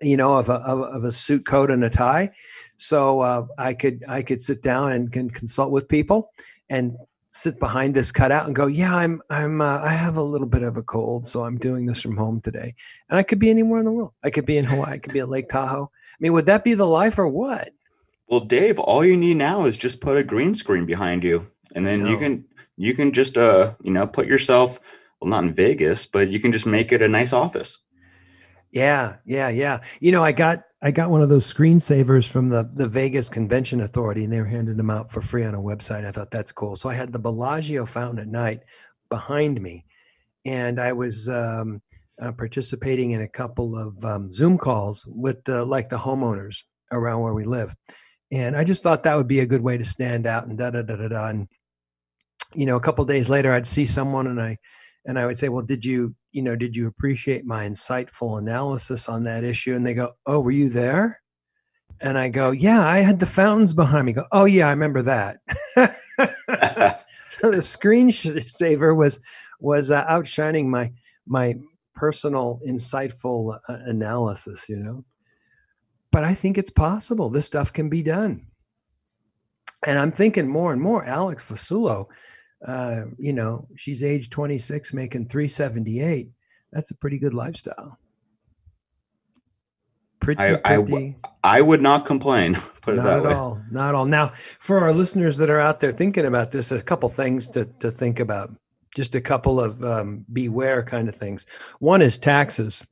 you 0.00 0.16
know, 0.16 0.36
of 0.36 0.48
a 0.48 0.54
of, 0.54 0.80
of 0.80 1.04
a 1.04 1.12
suit 1.12 1.46
coat 1.46 1.70
and 1.70 1.84
a 1.84 1.90
tie 1.90 2.30
so 2.80 3.20
uh, 3.20 3.46
I 3.58 3.74
could 3.74 4.02
I 4.08 4.22
could 4.22 4.40
sit 4.40 4.62
down 4.62 4.92
and 4.92 5.12
can 5.12 5.28
consult 5.28 5.70
with 5.70 5.86
people 5.86 6.32
and 6.70 6.96
sit 7.30 7.58
behind 7.60 7.94
this 7.94 8.12
cutout 8.12 8.46
and 8.46 8.54
go, 8.54 8.66
yeah, 8.66 8.94
I'm 8.94 9.22
I'm 9.30 9.60
uh, 9.60 9.80
I 9.80 9.90
have 9.90 10.16
a 10.16 10.22
little 10.22 10.46
bit 10.46 10.62
of 10.62 10.76
a 10.76 10.82
cold, 10.82 11.26
so 11.26 11.44
I'm 11.44 11.58
doing 11.58 11.86
this 11.86 12.02
from 12.02 12.16
home 12.16 12.40
today. 12.40 12.74
And 13.08 13.18
I 13.18 13.22
could 13.22 13.38
be 13.38 13.50
anywhere 13.50 13.78
in 13.78 13.84
the 13.84 13.92
world. 13.92 14.12
I 14.22 14.30
could 14.30 14.46
be 14.46 14.58
in 14.58 14.64
Hawaii. 14.64 14.94
I 14.94 14.98
could 14.98 15.12
be 15.12 15.20
at 15.20 15.28
Lake 15.28 15.48
Tahoe. 15.48 15.90
I 15.92 16.16
mean, 16.18 16.32
would 16.32 16.46
that 16.46 16.64
be 16.64 16.74
the 16.74 16.86
life 16.86 17.18
or 17.18 17.28
what? 17.28 17.70
Well, 18.28 18.40
Dave, 18.40 18.78
all 18.78 19.04
you 19.04 19.16
need 19.16 19.38
now 19.38 19.64
is 19.64 19.78
just 19.78 20.00
put 20.00 20.16
a 20.16 20.22
green 20.22 20.54
screen 20.54 20.86
behind 20.86 21.24
you, 21.24 21.50
and 21.74 21.86
then 21.86 22.06
you 22.06 22.18
can 22.18 22.44
you 22.76 22.94
can 22.94 23.12
just 23.12 23.36
uh 23.36 23.74
you 23.82 23.92
know 23.92 24.06
put 24.06 24.26
yourself 24.26 24.80
well, 25.20 25.30
not 25.30 25.44
in 25.44 25.54
Vegas, 25.54 26.06
but 26.06 26.30
you 26.30 26.40
can 26.40 26.52
just 26.52 26.66
make 26.66 26.92
it 26.92 27.02
a 27.02 27.08
nice 27.08 27.32
office. 27.32 27.78
Yeah, 28.72 29.16
yeah, 29.24 29.48
yeah. 29.48 29.80
You 30.00 30.12
know, 30.12 30.22
I 30.22 30.32
got 30.32 30.64
I 30.82 30.90
got 30.90 31.10
one 31.10 31.20
of 31.20 31.28
those 31.28 31.52
screensavers 31.52 32.26
from 32.26 32.48
the 32.48 32.62
the 32.72 32.88
Vegas 32.88 33.28
Convention 33.28 33.80
Authority, 33.80 34.24
and 34.24 34.32
they 34.32 34.40
were 34.40 34.46
handing 34.46 34.78
them 34.78 34.90
out 34.90 35.12
for 35.12 35.20
free 35.20 35.44
on 35.44 35.54
a 35.54 35.58
website. 35.58 36.06
I 36.06 36.10
thought 36.10 36.30
that's 36.30 36.52
cool. 36.52 36.74
So 36.74 36.88
I 36.88 36.94
had 36.94 37.12
the 37.12 37.18
Bellagio 37.18 37.84
fountain 37.84 38.18
at 38.18 38.28
night 38.28 38.60
behind 39.10 39.60
me, 39.60 39.84
and 40.46 40.80
I 40.80 40.94
was 40.94 41.28
um, 41.28 41.82
uh, 42.20 42.32
participating 42.32 43.10
in 43.10 43.20
a 43.20 43.28
couple 43.28 43.76
of 43.76 44.02
um, 44.04 44.30
Zoom 44.30 44.56
calls 44.56 45.06
with 45.06 45.44
the, 45.44 45.64
like 45.64 45.90
the 45.90 45.98
homeowners 45.98 46.62
around 46.90 47.20
where 47.20 47.34
we 47.34 47.44
live, 47.44 47.74
and 48.32 48.56
I 48.56 48.64
just 48.64 48.82
thought 48.82 49.02
that 49.02 49.16
would 49.16 49.28
be 49.28 49.40
a 49.40 49.46
good 49.46 49.62
way 49.62 49.76
to 49.76 49.84
stand 49.84 50.26
out 50.26 50.46
and 50.46 50.56
da 50.56 50.70
da 50.70 50.80
da 50.80 50.96
da 50.96 51.08
da. 51.08 51.28
And 51.28 51.48
you 52.54 52.64
know, 52.64 52.76
a 52.76 52.80
couple 52.80 53.04
days 53.04 53.28
later, 53.28 53.52
I'd 53.52 53.66
see 53.66 53.84
someone, 53.84 54.26
and 54.26 54.40
I 54.40 54.56
and 55.06 55.18
I 55.18 55.26
would 55.26 55.38
say, 55.38 55.48
"Well, 55.48 55.64
did 55.64 55.84
you 55.84 56.14
you 56.32 56.42
know, 56.42 56.56
did 56.56 56.76
you 56.76 56.86
appreciate 56.86 57.44
my 57.44 57.68
insightful 57.68 58.38
analysis 58.38 59.08
on 59.08 59.24
that 59.24 59.44
issue? 59.44 59.74
And 59.74 59.86
they 59.86 59.94
go, 59.94 60.12
Oh, 60.26 60.40
were 60.40 60.50
you 60.50 60.68
there? 60.68 61.20
And 62.00 62.16
I 62.16 62.28
go, 62.28 62.50
Yeah, 62.50 62.86
I 62.86 63.00
had 63.00 63.20
the 63.20 63.26
fountains 63.26 63.72
behind 63.72 64.06
me. 64.06 64.12
Go, 64.12 64.26
Oh, 64.32 64.44
yeah, 64.44 64.68
I 64.68 64.70
remember 64.70 65.02
that. 65.02 65.38
so 67.28 67.50
the 67.50 67.58
screensaver 67.58 68.96
was 68.96 69.20
was 69.58 69.90
uh, 69.90 70.04
outshining 70.08 70.70
my 70.70 70.92
my 71.26 71.54
personal 71.94 72.60
insightful 72.66 73.58
uh, 73.68 73.78
analysis, 73.86 74.64
you 74.68 74.76
know. 74.76 75.04
But 76.12 76.24
I 76.24 76.34
think 76.34 76.58
it's 76.58 76.70
possible. 76.70 77.30
This 77.30 77.46
stuff 77.46 77.72
can 77.72 77.88
be 77.88 78.02
done. 78.02 78.46
And 79.86 79.98
I'm 79.98 80.12
thinking 80.12 80.48
more 80.48 80.72
and 80.72 80.82
more, 80.82 81.04
Alex 81.04 81.42
Fasulo, 81.42 82.06
uh, 82.66 83.04
you 83.18 83.32
know, 83.32 83.68
she's 83.76 84.02
age 84.02 84.30
26, 84.30 84.92
making 84.92 85.28
378. 85.28 86.28
That's 86.72 86.90
a 86.90 86.94
pretty 86.94 87.18
good 87.18 87.34
lifestyle. 87.34 87.98
Pretty, 90.20 90.40
I, 90.42 90.76
pretty, 90.76 91.16
I, 91.42 91.58
I 91.58 91.60
would 91.62 91.80
not 91.80 92.04
complain. 92.04 92.54
Put 92.82 92.96
not 92.96 93.18
at 93.18 93.22
way. 93.24 93.32
all. 93.32 93.60
Not 93.70 93.94
all. 93.94 94.04
Now, 94.04 94.34
for 94.58 94.80
our 94.80 94.92
listeners 94.92 95.38
that 95.38 95.48
are 95.48 95.60
out 95.60 95.80
there 95.80 95.92
thinking 95.92 96.26
about 96.26 96.50
this, 96.50 96.70
a 96.70 96.82
couple 96.82 97.08
things 97.08 97.48
to, 97.48 97.64
to 97.80 97.90
think 97.90 98.20
about. 98.20 98.54
Just 98.94 99.14
a 99.14 99.20
couple 99.20 99.60
of 99.60 99.84
um, 99.84 100.24
beware 100.32 100.82
kind 100.82 101.08
of 101.08 101.14
things. 101.14 101.46
One 101.78 102.02
is 102.02 102.18
taxes. 102.18 102.84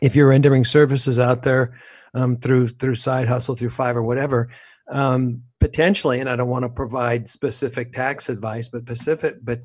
If 0.00 0.14
you're 0.14 0.28
rendering 0.28 0.64
services 0.64 1.18
out 1.18 1.42
there 1.42 1.76
um, 2.14 2.36
through 2.36 2.68
through 2.68 2.94
side 2.94 3.26
hustle, 3.26 3.56
through 3.56 3.70
Fiverr, 3.70 4.04
whatever, 4.04 4.50
um, 4.88 5.42
potentially, 5.62 6.18
and 6.18 6.28
I 6.28 6.34
don't 6.34 6.48
want 6.48 6.64
to 6.64 6.68
provide 6.68 7.28
specific 7.28 7.92
tax 7.92 8.28
advice, 8.28 8.68
but 8.68 8.84
Pacific, 8.84 9.36
but 9.44 9.60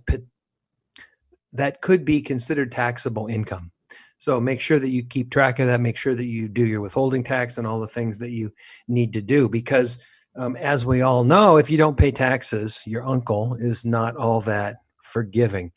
that 1.53 1.81
could 1.81 2.05
be 2.05 2.21
considered 2.21 2.71
taxable 2.71 3.25
income. 3.25 3.71
So 4.19 4.39
make 4.39 4.61
sure 4.61 4.77
that 4.77 4.91
you 4.91 5.03
keep 5.03 5.31
track 5.31 5.57
of 5.57 5.65
that. 5.65 5.81
Make 5.81 5.97
sure 5.97 6.13
that 6.13 6.25
you 6.25 6.49
do 6.49 6.67
your 6.67 6.81
withholding 6.81 7.23
tax 7.23 7.57
and 7.57 7.65
all 7.65 7.79
the 7.79 7.87
things 7.87 8.19
that 8.19 8.29
you 8.29 8.53
need 8.87 9.13
to 9.13 9.21
do. 9.21 9.49
Because 9.49 9.97
um, 10.35 10.55
as 10.55 10.85
we 10.85 11.01
all 11.01 11.23
know, 11.23 11.57
if 11.57 11.67
you 11.67 11.79
don't 11.79 11.97
pay 11.97 12.11
taxes, 12.11 12.83
your 12.85 13.03
uncle 13.03 13.55
is 13.55 13.83
not 13.83 14.15
all 14.17 14.41
that 14.41 14.77
forgiving. 15.01 15.71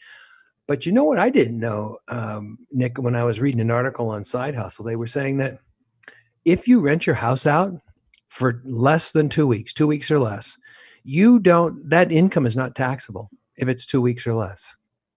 But 0.68 0.84
you 0.84 0.92
know 0.92 1.04
what 1.04 1.18
I 1.18 1.30
didn't 1.30 1.58
know, 1.58 1.96
um, 2.08 2.58
Nick, 2.70 2.98
when 2.98 3.16
I 3.16 3.24
was 3.24 3.40
reading 3.40 3.62
an 3.62 3.70
article 3.70 4.10
on 4.10 4.22
Side 4.22 4.54
Hustle, 4.54 4.84
they 4.84 4.96
were 4.96 5.06
saying 5.06 5.38
that 5.38 5.60
if 6.44 6.68
you 6.68 6.80
rent 6.80 7.06
your 7.06 7.16
house 7.16 7.46
out 7.46 7.72
for 8.30 8.62
less 8.64 9.10
than 9.10 9.28
two 9.28 9.46
weeks, 9.46 9.72
two 9.72 9.88
weeks 9.88 10.10
or 10.10 10.20
less, 10.20 10.56
you 11.02 11.40
don't, 11.40 11.90
that 11.90 12.12
income 12.12 12.46
is 12.46 12.56
not 12.56 12.76
taxable 12.76 13.28
if 13.56 13.68
it's 13.68 13.84
two 13.84 14.00
weeks 14.00 14.26
or 14.26 14.34
less. 14.34 14.74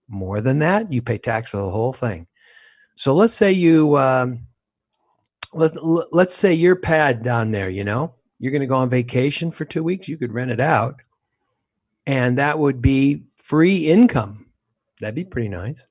More 0.08 0.40
than 0.40 0.58
that, 0.58 0.92
you 0.92 1.00
pay 1.00 1.16
tax 1.16 1.50
for 1.50 1.58
the 1.58 1.70
whole 1.70 1.92
thing. 1.92 2.26
So 2.96 3.14
let's 3.14 3.34
say 3.34 3.52
you, 3.52 3.96
um, 3.96 4.46
let, 5.52 5.72
let's 6.12 6.34
say 6.34 6.52
your 6.52 6.74
pad 6.74 7.22
down 7.22 7.52
there, 7.52 7.70
you 7.70 7.84
know, 7.84 8.14
you're 8.40 8.52
going 8.52 8.60
to 8.60 8.66
go 8.66 8.74
on 8.74 8.90
vacation 8.90 9.52
for 9.52 9.64
two 9.64 9.84
weeks, 9.84 10.08
you 10.08 10.18
could 10.18 10.32
rent 10.32 10.50
it 10.50 10.60
out 10.60 11.00
and 12.06 12.38
that 12.38 12.58
would 12.58 12.82
be 12.82 13.22
free 13.36 13.88
income. 13.88 14.46
That'd 15.00 15.14
be 15.14 15.24
pretty 15.24 15.48
nice. 15.48 15.82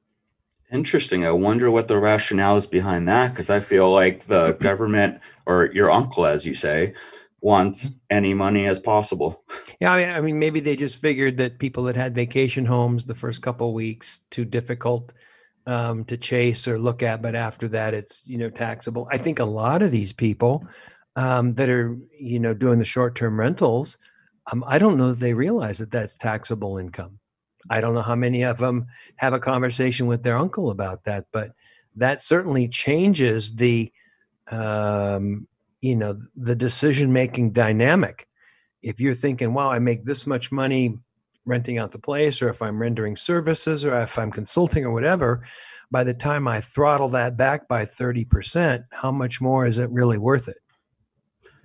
Interesting. 0.74 1.24
I 1.24 1.32
wonder 1.32 1.70
what 1.70 1.88
the 1.88 2.00
rationale 2.00 2.58
is 2.58 2.66
behind 2.66 3.08
that 3.08 3.30
because 3.30 3.52
I 3.52 3.60
feel 3.60 3.92
like 3.92 4.26
the 4.26 4.54
government 4.60 5.22
or 5.46 5.70
your 5.72 5.92
uncle, 5.92 6.26
as 6.26 6.48
you 6.48 6.56
say, 6.56 6.94
wants 7.42 7.86
mm-hmm. 7.86 7.96
any 8.10 8.34
money 8.34 8.66
as 8.66 8.80
possible. 8.80 9.44
Yeah, 9.80 9.92
I 9.92 9.98
mean, 9.98 10.10
I 10.10 10.22
mean, 10.22 10.40
maybe 10.40 10.60
they 10.60 10.76
just 10.76 10.98
figured 10.98 11.38
that 11.38 11.60
people 11.60 11.84
that 11.84 11.96
had 11.96 12.16
vacation 12.16 12.66
homes 12.66 13.06
the 13.06 13.14
first 13.14 13.44
couple 13.44 13.72
weeks 13.74 14.22
too 14.32 14.46
difficult 14.46 15.14
um, 15.68 16.06
to 16.06 16.18
chase 16.18 16.68
or 16.68 16.80
look 16.80 17.04
at, 17.04 17.22
but 17.22 17.36
after 17.36 17.68
that, 17.70 17.94
it's 17.94 18.24
you 18.26 18.40
know 18.40 18.50
taxable. 18.50 19.08
I 19.12 19.20
think 19.20 19.38
a 19.40 19.46
lot 19.46 19.84
of 19.84 19.92
these 19.92 20.12
people 20.12 20.68
um, 21.16 21.52
that 21.54 21.70
are 21.70 21.96
you 22.20 22.40
know 22.40 22.56
doing 22.56 22.80
the 22.80 22.86
short 22.86 23.16
term 23.16 23.40
rentals, 23.40 24.00
um, 24.52 24.64
I 24.66 24.80
don't 24.80 24.98
know 24.98 25.10
that 25.10 25.20
they 25.20 25.36
realize 25.36 25.78
that 25.78 25.92
that's 25.92 26.18
taxable 26.18 26.80
income. 26.80 27.20
I 27.70 27.82
don't 27.82 27.94
know 27.94 28.02
how 28.02 28.16
many 28.16 28.44
of 28.44 28.58
them 28.58 28.88
have 29.18 29.34
a 29.34 29.40
conversation 29.40 30.08
with 30.08 30.24
their 30.24 30.38
uncle 30.38 30.70
about 30.70 31.04
that, 31.06 31.26
but 31.32 31.52
that 31.96 32.24
certainly 32.24 32.68
changes 32.68 33.56
the 33.56 33.92
um, 34.48 35.48
you 35.82 35.96
know 35.96 36.18
the 36.36 36.56
decision 36.56 37.14
making 37.14 37.52
dynamic. 37.52 38.28
If 38.82 39.00
you're 39.00 39.16
thinking, 39.16 39.54
"Wow, 39.54 39.72
I 39.72 39.80
make 39.80 40.06
this 40.06 40.28
much 40.28 40.52
money 40.52 40.98
renting 41.46 41.78
out 41.78 41.92
the 41.92 42.00
place," 42.00 42.42
or 42.42 42.50
if 42.50 42.62
I'm 42.62 42.82
rendering 42.82 43.16
services, 43.16 43.86
or 43.86 43.96
if 43.98 44.18
I'm 44.18 44.32
consulting, 44.32 44.86
or 44.86 44.92
whatever, 44.92 45.46
by 45.92 46.04
the 46.04 46.14
time 46.14 46.48
I 46.48 46.62
throttle 46.62 47.10
that 47.10 47.38
back 47.38 47.68
by 47.68 47.86
thirty 47.86 48.26
percent, 48.26 48.84
how 48.92 49.12
much 49.12 49.40
more 49.40 49.66
is 49.66 49.78
it 49.78 49.90
really 49.92 50.18
worth 50.18 50.48
it? 50.48 50.58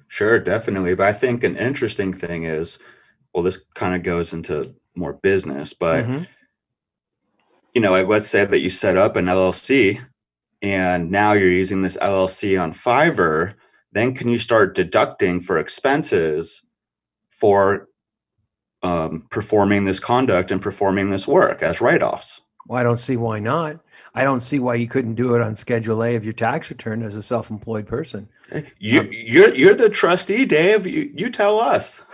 Sure, 0.08 0.38
definitely. 0.38 0.94
But 0.94 1.08
I 1.08 1.12
think 1.12 1.44
an 1.44 1.56
interesting 1.56 2.12
thing 2.12 2.44
is, 2.44 2.78
well, 3.34 3.44
this 3.44 3.60
kind 3.74 3.94
of 3.94 4.02
goes 4.02 4.32
into 4.32 4.74
more 4.98 5.14
business, 5.14 5.72
but 5.72 6.04
mm-hmm. 6.04 6.24
you 7.74 7.80
know, 7.80 7.92
like 7.92 8.08
let's 8.08 8.28
say 8.28 8.44
that 8.44 8.60
you 8.60 8.70
set 8.70 8.96
up 8.96 9.16
an 9.16 9.26
LLC 9.26 10.04
and 10.60 11.10
now 11.10 11.32
you're 11.32 11.50
using 11.50 11.82
this 11.82 11.96
LLC 11.98 12.60
on 12.60 12.72
Fiverr, 12.72 13.54
then 13.92 14.14
can 14.14 14.28
you 14.28 14.38
start 14.38 14.74
deducting 14.74 15.40
for 15.40 15.58
expenses 15.58 16.62
for 17.30 17.88
um, 18.82 19.26
performing 19.30 19.84
this 19.84 20.00
conduct 20.00 20.50
and 20.50 20.60
performing 20.60 21.10
this 21.10 21.26
work 21.26 21.62
as 21.62 21.80
write-offs? 21.80 22.40
Well, 22.66 22.78
I 22.78 22.82
don't 22.82 23.00
see 23.00 23.16
why 23.16 23.38
not. 23.38 23.80
I 24.14 24.24
don't 24.24 24.42
see 24.42 24.58
why 24.58 24.74
you 24.74 24.88
couldn't 24.88 25.14
do 25.14 25.34
it 25.34 25.42
on 25.42 25.56
Schedule 25.56 26.02
A 26.04 26.16
of 26.16 26.24
your 26.24 26.34
tax 26.34 26.70
return 26.70 27.02
as 27.02 27.14
a 27.14 27.22
self-employed 27.22 27.86
person. 27.86 28.28
You, 28.78 29.00
um, 29.00 29.08
you're 29.10 29.54
you're 29.54 29.74
the 29.74 29.88
trustee, 29.88 30.44
Dave. 30.44 30.86
You 30.86 31.10
you 31.14 31.30
tell 31.30 31.60
us. 31.60 32.00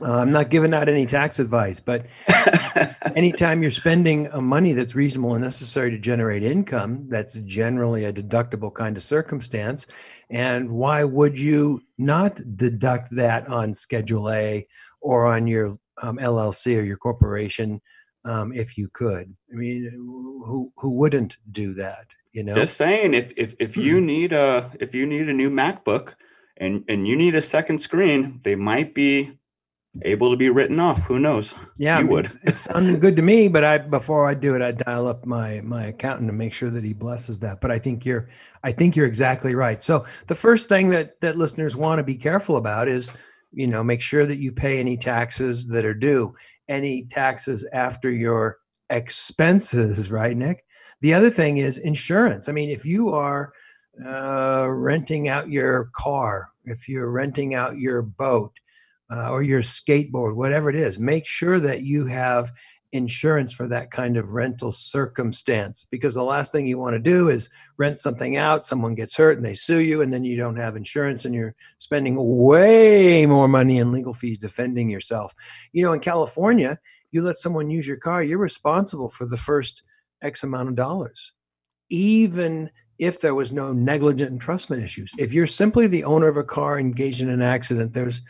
Uh, 0.00 0.12
I'm 0.12 0.32
not 0.32 0.50
giving 0.50 0.74
out 0.74 0.88
any 0.88 1.06
tax 1.06 1.38
advice, 1.38 1.80
but 1.80 2.06
anytime 3.16 3.62
you're 3.62 3.70
spending 3.70 4.26
a 4.28 4.40
money 4.40 4.72
that's 4.72 4.94
reasonable 4.94 5.34
and 5.34 5.44
necessary 5.44 5.90
to 5.90 5.98
generate 5.98 6.42
income, 6.42 7.08
that's 7.08 7.34
generally 7.34 8.04
a 8.04 8.12
deductible 8.12 8.72
kind 8.72 8.96
of 8.96 9.04
circumstance. 9.04 9.86
And 10.30 10.70
why 10.70 11.04
would 11.04 11.38
you 11.38 11.82
not 11.98 12.40
deduct 12.56 13.14
that 13.16 13.48
on 13.48 13.74
Schedule 13.74 14.30
A 14.30 14.66
or 15.00 15.26
on 15.26 15.46
your 15.46 15.78
um, 16.02 16.18
LLC 16.18 16.78
or 16.78 16.82
your 16.82 16.96
corporation 16.96 17.80
um, 18.24 18.52
if 18.52 18.78
you 18.78 18.88
could? 18.92 19.34
I 19.52 19.56
mean, 19.56 19.90
who 19.92 20.72
who 20.76 20.90
wouldn't 20.92 21.36
do 21.50 21.74
that? 21.74 22.06
You 22.32 22.42
know, 22.42 22.54
just 22.54 22.76
saying. 22.76 23.14
If 23.14 23.32
if 23.36 23.54
if 23.58 23.76
you 23.76 23.98
hmm. 23.98 24.06
need 24.06 24.32
a 24.32 24.72
if 24.80 24.94
you 24.94 25.06
need 25.06 25.28
a 25.28 25.32
new 25.32 25.50
MacBook 25.50 26.14
and 26.56 26.84
and 26.88 27.06
you 27.06 27.16
need 27.16 27.36
a 27.36 27.42
second 27.42 27.80
screen, 27.80 28.40
they 28.42 28.54
might 28.54 28.94
be 28.94 29.38
able 30.02 30.30
to 30.30 30.36
be 30.36 30.50
written 30.50 30.80
off. 30.80 31.02
Who 31.02 31.18
knows? 31.18 31.54
Yeah, 31.76 32.00
you 32.00 32.06
would. 32.08 32.24
It's, 32.24 32.36
it's 32.42 32.60
sounding 32.62 32.98
good 32.98 33.16
to 33.16 33.22
me, 33.22 33.48
but 33.48 33.64
I 33.64 33.78
before 33.78 34.28
I 34.28 34.34
do 34.34 34.54
it, 34.54 34.62
I 34.62 34.72
dial 34.72 35.06
up 35.06 35.24
my 35.24 35.60
my 35.60 35.86
accountant 35.86 36.28
to 36.28 36.32
make 36.32 36.52
sure 36.52 36.70
that 36.70 36.84
he 36.84 36.92
blesses 36.92 37.38
that. 37.40 37.60
But 37.60 37.70
I 37.70 37.78
think 37.78 38.04
you're 38.04 38.28
I 38.62 38.72
think 38.72 38.96
you're 38.96 39.06
exactly 39.06 39.54
right. 39.54 39.82
So 39.82 40.04
the 40.26 40.34
first 40.34 40.68
thing 40.68 40.90
that 40.90 41.20
that 41.20 41.36
listeners 41.36 41.76
want 41.76 41.98
to 41.98 42.04
be 42.04 42.16
careful 42.16 42.56
about 42.56 42.88
is, 42.88 43.12
you 43.52 43.66
know, 43.66 43.84
make 43.84 44.00
sure 44.00 44.26
that 44.26 44.38
you 44.38 44.52
pay 44.52 44.78
any 44.78 44.96
taxes 44.96 45.68
that 45.68 45.84
are 45.84 45.94
due, 45.94 46.34
any 46.68 47.04
taxes 47.04 47.66
after 47.72 48.10
your 48.10 48.58
expenses, 48.90 50.10
right, 50.10 50.36
Nick? 50.36 50.64
The 51.00 51.14
other 51.14 51.30
thing 51.30 51.58
is 51.58 51.78
insurance. 51.78 52.48
I 52.48 52.52
mean, 52.52 52.70
if 52.70 52.86
you 52.86 53.10
are 53.10 53.52
uh, 54.04 54.66
renting 54.70 55.28
out 55.28 55.50
your 55.50 55.90
car, 55.94 56.48
if 56.64 56.88
you're 56.88 57.10
renting 57.10 57.54
out 57.54 57.78
your 57.78 58.02
boat, 58.02 58.52
uh, 59.10 59.30
or 59.30 59.42
your 59.42 59.62
skateboard, 59.62 60.34
whatever 60.34 60.70
it 60.70 60.76
is, 60.76 60.98
make 60.98 61.26
sure 61.26 61.60
that 61.60 61.82
you 61.82 62.06
have 62.06 62.52
insurance 62.92 63.52
for 63.52 63.66
that 63.66 63.90
kind 63.90 64.16
of 64.16 64.30
rental 64.30 64.70
circumstance 64.70 65.84
because 65.90 66.14
the 66.14 66.22
last 66.22 66.52
thing 66.52 66.64
you 66.64 66.78
want 66.78 66.94
to 66.94 67.00
do 67.00 67.28
is 67.28 67.50
rent 67.76 67.98
something 67.98 68.36
out 68.36 68.64
someone 68.64 68.94
gets 68.94 69.16
hurt 69.16 69.36
and 69.36 69.44
they 69.44 69.52
sue 69.52 69.80
you 69.80 70.00
and 70.00 70.12
then 70.12 70.22
you 70.22 70.36
don't 70.36 70.54
have 70.54 70.76
insurance 70.76 71.24
and 71.24 71.34
you're 71.34 71.56
spending 71.80 72.14
way 72.16 73.26
more 73.26 73.48
money 73.48 73.78
in 73.78 73.90
legal 73.90 74.14
fees 74.14 74.38
defending 74.38 74.88
yourself 74.88 75.34
you 75.72 75.82
know 75.82 75.92
in 75.92 75.98
california 75.98 76.78
you 77.10 77.20
let 77.20 77.34
someone 77.34 77.68
use 77.68 77.84
your 77.84 77.96
car 77.96 78.22
you're 78.22 78.38
responsible 78.38 79.08
for 79.08 79.26
the 79.26 79.36
first 79.36 79.82
X 80.24 80.42
amount 80.42 80.70
of 80.70 80.74
dollars, 80.74 81.32
even 81.90 82.70
if 82.98 83.20
there 83.20 83.34
was 83.34 83.52
no 83.52 83.72
negligent 83.72 84.40
entrustment 84.40 84.82
issues. 84.82 85.12
If 85.18 85.32
you're 85.32 85.46
simply 85.46 85.86
the 85.86 86.04
owner 86.04 86.28
of 86.28 86.36
a 86.36 86.44
car 86.44 86.78
engaged 86.78 87.20
in 87.20 87.28
an 87.28 87.42
accident, 87.42 87.92
there's 87.92 88.22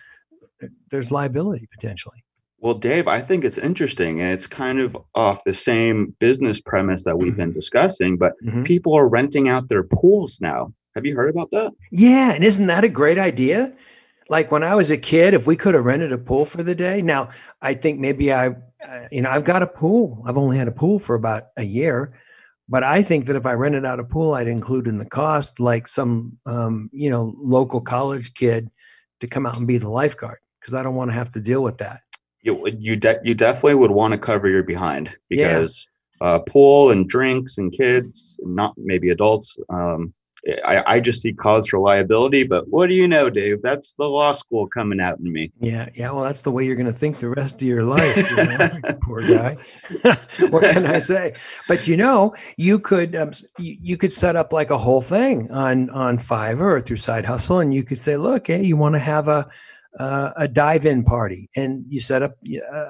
there's 0.91 1.11
liability 1.11 1.69
potentially. 1.73 2.25
Well, 2.59 2.75
Dave, 2.75 3.09
I 3.09 3.21
think 3.21 3.45
it's 3.45 3.59
interesting 3.59 4.23
and 4.23 4.33
it's 4.33 4.47
kind 4.47 4.81
of 4.81 4.97
off 5.15 5.45
the 5.45 5.53
same 5.53 6.17
business 6.19 6.63
premise 6.63 7.05
that 7.05 7.19
we've 7.19 7.37
been 7.37 7.53
discussing, 7.53 8.17
but 8.17 8.33
Mm-hmm. 8.43 8.63
people 8.63 8.95
are 8.95 9.09
renting 9.09 9.49
out 9.49 9.69
their 9.69 9.83
pools 9.83 10.41
now. 10.41 10.73
Have 10.95 11.05
you 11.05 11.15
heard 11.15 11.29
about 11.29 11.51
that? 11.51 11.73
Yeah, 11.91 12.33
and 12.33 12.43
isn't 12.43 12.67
that 12.69 12.85
a 12.85 12.89
great 12.89 13.19
idea? 13.19 13.75
Like 14.31 14.51
when 14.51 14.63
I 14.63 14.75
was 14.77 14.91
a 14.91 14.97
kid, 14.97 15.35
if 15.35 15.47
we 15.47 15.57
could 15.57 15.75
have 15.75 15.85
rented 15.85 16.13
a 16.13 16.19
pool 16.19 16.47
for 16.47 16.63
the 16.63 16.75
day. 16.75 17.03
Now, 17.03 17.31
I 17.61 17.75
think 17.75 18.01
maybe 18.01 18.33
I, 18.33 18.49
uh, 18.49 19.09
you 19.11 19.21
know, 19.21 19.31
I've 19.31 19.45
got 19.45 19.63
a 19.63 19.67
pool. 19.67 20.23
I've 20.27 20.39
only 20.39 20.57
had 20.57 20.69
a 20.69 20.73
pool 20.73 20.99
for 20.99 21.15
about 21.15 21.49
a 21.59 21.65
year, 21.65 22.19
but 22.67 22.83
I 22.83 23.03
think 23.03 23.27
that 23.27 23.37
if 23.37 23.45
I 23.45 23.53
rented 23.53 23.85
out 23.85 24.01
a 24.01 24.05
pool, 24.05 24.33
I'd 24.33 24.49
include 24.49 24.87
in 24.87 24.97
the 24.97 25.05
cost 25.05 25.61
like 25.61 25.87
some, 25.87 26.39
um, 26.47 26.89
you 26.93 27.11
know, 27.11 27.35
local 27.37 27.83
college 27.83 28.33
kid 28.33 28.71
to 29.21 29.27
come 29.27 29.45
out 29.45 29.59
and 29.59 29.67
be 29.67 29.77
the 29.77 29.91
lifeguard 29.91 30.39
because 30.65 30.73
I 30.73 30.83
don't 30.83 30.95
want 30.95 31.11
to 31.11 31.15
have 31.15 31.29
to 31.31 31.41
deal 31.41 31.63
with 31.63 31.77
that. 31.79 32.01
You 32.41 32.67
you 32.79 32.97
de- 32.97 33.21
you 33.23 33.35
definitely 33.35 33.75
would 33.75 33.91
want 33.91 34.13
to 34.13 34.19
cover 34.19 34.49
your 34.49 34.63
behind 34.63 35.15
Yeah. 35.29 35.49
because 35.49 35.87
uh, 36.23 36.39
pool 36.39 36.91
and 36.91 37.07
drinks 37.07 37.59
and 37.59 37.71
kids, 37.77 38.39
not 38.41 38.73
maybe 38.79 39.11
adults. 39.11 39.59
Um, 39.69 40.15
I, 40.65 40.83
I 40.87 41.01
just 41.01 41.23
see 41.23 41.33
cause 41.33 41.69
for 41.69 41.79
liability, 41.79 42.45
but 42.45 42.69
what 42.69 42.89
do 42.89 42.95
you 42.95 43.09
know, 43.09 43.31
Dave? 43.31 43.63
That's 43.63 43.95
the 43.95 44.05
law 44.05 44.33
school 44.33 44.67
coming 44.67 45.01
at 45.01 45.19
me. 45.21 45.51
Yeah, 45.59 45.89
yeah. 45.95 46.11
Well, 46.11 46.23
that's 46.23 46.43
the 46.43 46.51
way 46.51 46.65
you're 46.67 46.77
going 46.77 46.93
to 46.93 46.99
think 46.99 47.19
the 47.19 47.31
rest 47.31 47.57
of 47.57 47.63
your 47.63 47.83
life. 47.83 48.17
you 48.31 48.37
know? 48.37 48.69
Poor 49.03 49.23
guy. 49.23 49.57
what 50.51 50.63
can 50.63 50.87
I 50.87 50.99
say? 50.99 51.35
But 51.67 51.89
you 51.89 51.97
know, 51.97 52.35
you 52.59 52.79
could 52.79 53.17
um, 53.17 53.33
you, 53.59 53.77
you 53.81 53.97
could 53.97 54.13
set 54.13 54.37
up 54.37 54.53
like 54.53 54.71
a 54.71 54.79
whole 54.79 55.01
thing 55.03 55.51
on 55.51 55.89
on 55.91 56.19
Fiverr 56.19 56.61
or 56.61 56.81
through 56.81 56.99
Side 56.99 57.25
Hustle, 57.25 57.61
and 57.61 57.73
you 57.73 57.83
could 57.83 58.01
say, 58.01 58.19
look, 58.19 58.47
hey, 58.49 58.63
you 58.63 58.77
want 58.77 58.95
to 58.97 58.99
have 58.99 59.29
a 59.29 59.49
uh, 59.99 60.33
a 60.37 60.49
dive-in 60.49 61.05
party, 61.05 61.49
and 61.55 61.85
you 61.89 62.01
set 62.01 62.23
up 62.23 62.37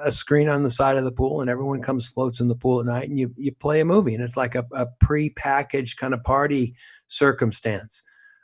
a 0.03 0.11
screen 0.11 0.49
on 0.49 0.63
the 0.63 0.71
side 0.71 0.97
of 0.97 1.03
the 1.03 1.11
pool, 1.11 1.41
and 1.41 1.49
everyone 1.49 1.81
comes 1.81 2.07
floats 2.07 2.39
in 2.39 2.47
the 2.47 2.55
pool 2.55 2.79
at 2.79 2.85
night, 2.85 3.09
and 3.09 3.19
you 3.19 3.33
you 3.37 3.51
play 3.53 3.79
a 3.79 3.85
movie, 3.85 4.15
and 4.15 4.23
it's 4.23 4.37
like 4.37 4.55
a, 4.55 4.65
a 4.73 4.87
pre-packaged 4.99 5.97
kind 5.97 6.13
of 6.13 6.23
party 6.23 6.75
circumstance. 7.07 8.01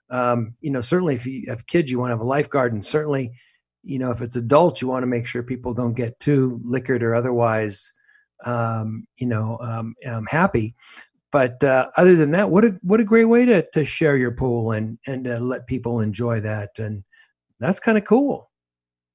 Um, 0.10 0.56
you 0.62 0.70
know, 0.70 0.82
certainly 0.82 1.16
if 1.16 1.26
you 1.26 1.46
have 1.48 1.68
kids, 1.68 1.90
you 1.90 1.98
want 1.98 2.10
to 2.10 2.14
have 2.14 2.22
a 2.22 2.26
lifeguard, 2.26 2.74
and 2.74 2.86
certainly 2.86 3.32
you 3.84 4.00
know, 4.00 4.12
if 4.12 4.22
it's 4.22 4.36
adults, 4.36 4.82
you 4.82 4.88
want 4.88 5.04
to 5.04 5.08
make 5.08 5.26
sure 5.26 5.44
people 5.44 5.74
don't 5.74 5.94
get 5.94 6.20
too 6.20 6.60
liquored 6.64 7.04
or 7.04 7.16
otherwise, 7.16 7.92
um, 8.46 9.08
you 9.18 9.28
know, 9.28 9.58
um, 9.62 9.96
um, 10.06 10.26
happy. 10.28 10.76
But 11.32 11.64
uh, 11.64 11.90
other 11.96 12.16
than 12.16 12.32
that, 12.32 12.52
what 12.52 12.66
a 12.66 12.78
what 12.82 13.00
a 13.00 13.06
great 13.06 13.26
way 13.26 13.46
to 13.46 13.66
to 13.72 13.86
share 13.86 14.18
your 14.18 14.32
pool 14.32 14.74
and 14.74 15.00
and 15.08 15.28
uh, 15.28 15.40
let 15.40 15.66
people 15.66 16.02
enjoy 16.02 16.42
that, 16.42 16.72
and 16.78 17.04
that's 17.60 17.80
kind 17.80 17.98
of 17.98 18.06
cool. 18.06 18.51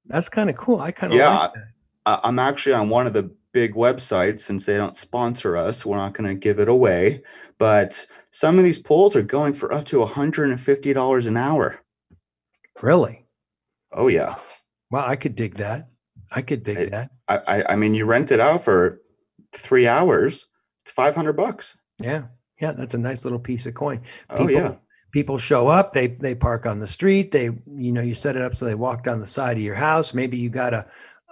That's 0.09 0.29
kind 0.29 0.49
of 0.51 0.57
cool. 0.57 0.81
I 0.81 0.91
kind 0.93 1.13
of 1.13 1.19
Yeah, 1.19 1.37
like. 1.39 1.51
I- 2.07 2.21
I'm 2.25 2.39
actually 2.39 2.75
on 2.75 2.89
one 2.89 3.07
of 3.07 3.13
the 3.13 3.31
big 3.53 3.75
websites 3.75 4.41
since 4.41 4.65
they 4.65 4.77
don't 4.77 4.97
sponsor 4.97 5.57
us. 5.57 5.85
We're 5.85 5.97
not 5.97 6.13
going 6.15 6.29
to 6.29 6.35
give 6.39 6.61
it 6.61 6.69
away, 6.69 7.23
but 7.59 8.07
some 8.31 8.59
of 8.59 8.65
these 8.65 8.79
polls 8.79 9.17
are 9.17 9.23
going 9.23 9.55
for 9.55 9.73
up 9.73 9.87
to 9.87 9.97
$150 10.05 11.27
an 11.27 11.37
hour. 11.37 11.81
Really? 12.83 13.25
Oh 13.93 14.09
yeah. 14.09 14.37
Well, 14.91 15.05
I 15.05 15.17
could 15.17 15.35
dig 15.35 15.57
that. 15.57 15.89
I 16.31 16.43
could 16.43 16.63
dig 16.63 16.77
It- 16.77 16.91
that. 16.91 17.11
I, 17.29 17.39
I 17.39 17.73
I 17.73 17.77
mean 17.77 17.95
you 17.95 18.05
rent 18.05 18.31
it 18.31 18.39
out 18.41 18.63
for 18.63 19.01
three 19.53 19.89
hours, 19.89 20.47
it's 20.85 20.93
500 20.93 21.33
bucks. 21.33 21.77
Yeah, 22.01 22.25
yeah. 22.61 22.73
That's 22.73 22.95
a 22.95 22.99
nice 22.99 23.25
little 23.25 23.39
piece 23.41 23.67
of 23.67 23.75
coin. 23.75 24.03
Oh 24.31 24.49
yeah. 24.49 24.75
People 25.17 25.39
show 25.39 25.67
up 25.67 25.95
they 25.95 26.09
they 26.09 26.35
park 26.35 26.67
on 26.67 26.79
the 26.79 26.87
street 26.87 27.33
they 27.33 27.45
you 27.87 27.91
know 27.91 28.03
you 28.03 28.15
set 28.15 28.37
it 28.37 28.43
up 28.43 28.55
so 28.55 28.67
they 28.67 28.75
walk 28.75 29.03
down 29.03 29.19
the 29.19 29.27
side 29.27 29.57
of 29.57 29.63
your 29.63 29.75
house 29.75 30.13
maybe 30.13 30.37
you 30.37 30.51
got 30.51 30.75
a 30.75 30.87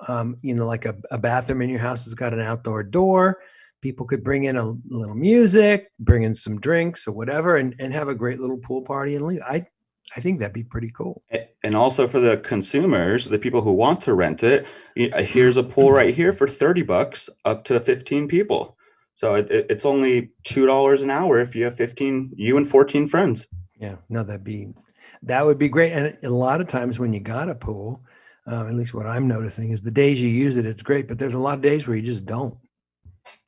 um, 0.09 0.39
you 0.41 0.55
know 0.55 0.67
like 0.67 0.87
a, 0.87 0.95
a 1.11 1.19
bathroom 1.19 1.61
in 1.61 1.69
your 1.69 1.81
house 1.89 2.03
that's 2.03 2.15
got 2.15 2.33
an 2.33 2.41
outdoor 2.41 2.83
door 2.83 3.41
people 3.83 4.07
could 4.07 4.25
bring 4.25 4.45
in 4.45 4.57
a 4.57 4.73
little 4.89 5.15
music 5.15 5.93
bring 5.99 6.23
in 6.23 6.35
some 6.35 6.59
drinks 6.59 7.07
or 7.07 7.13
whatever 7.13 7.57
and, 7.57 7.75
and 7.79 7.93
have 7.93 8.09
a 8.09 8.15
great 8.15 8.41
little 8.41 8.57
pool 8.57 8.81
party 8.81 9.17
and 9.17 9.27
leave 9.27 9.43
i 9.47 9.63
i 10.17 10.21
think 10.23 10.39
that'd 10.39 10.55
be 10.55 10.65
pretty 10.65 10.91
cool 10.97 11.23
And 11.63 11.75
also 11.77 12.09
for 12.09 12.21
the 12.21 12.37
consumers, 12.39 13.27
the 13.27 13.39
people 13.39 13.61
who 13.67 13.73
want 13.85 14.01
to 14.07 14.15
rent 14.15 14.43
it, 14.43 14.67
uh, 15.13 15.23
here's 15.35 15.57
a 15.59 15.63
pool 15.63 15.91
right 16.01 16.15
here 16.15 16.33
for 16.33 16.47
30 16.49 16.83
bucks 16.83 17.29
up 17.45 17.65
to 17.65 17.81
15 17.81 18.29
people. 18.29 18.63
So 19.15 19.35
it, 19.41 19.51
it- 19.51 19.67
it's 19.73 19.87
only 19.87 20.31
$2 20.45 21.03
an 21.03 21.11
hour 21.11 21.39
if 21.39 21.55
you 21.55 21.65
have 21.65 21.77
15, 21.77 22.33
you 22.37 22.57
and 22.59 22.67
14 22.69 23.09
friends. 23.09 23.47
Yeah 23.85 23.97
no 24.09 24.23
that'd 24.23 24.43
be 24.43 24.69
that 25.23 25.45
would 25.45 25.59
be 25.59 25.69
great 25.69 25.93
and 25.93 26.17
a 26.23 26.31
lot 26.31 26.61
of 26.61 26.67
times 26.67 26.99
when 26.99 27.13
you 27.13 27.21
got 27.21 27.51
a 27.51 27.55
pool 27.55 28.01
uh, 28.51 28.67
at 28.67 28.75
least 28.75 28.95
what 28.95 29.07
i'm 29.07 29.29
noticing 29.29 29.73
is 29.73 29.83
the 29.83 29.91
days 29.91 30.23
you 30.23 30.29
use 30.29 30.57
it 30.57 30.65
it's 30.65 30.83
great 30.83 31.07
but 31.07 31.19
there's 31.19 31.35
a 31.35 31.39
lot 31.39 31.57
of 31.57 31.63
days 31.63 31.87
where 31.87 31.97
you 31.97 32.03
just 32.03 32.25
don't. 32.25 32.57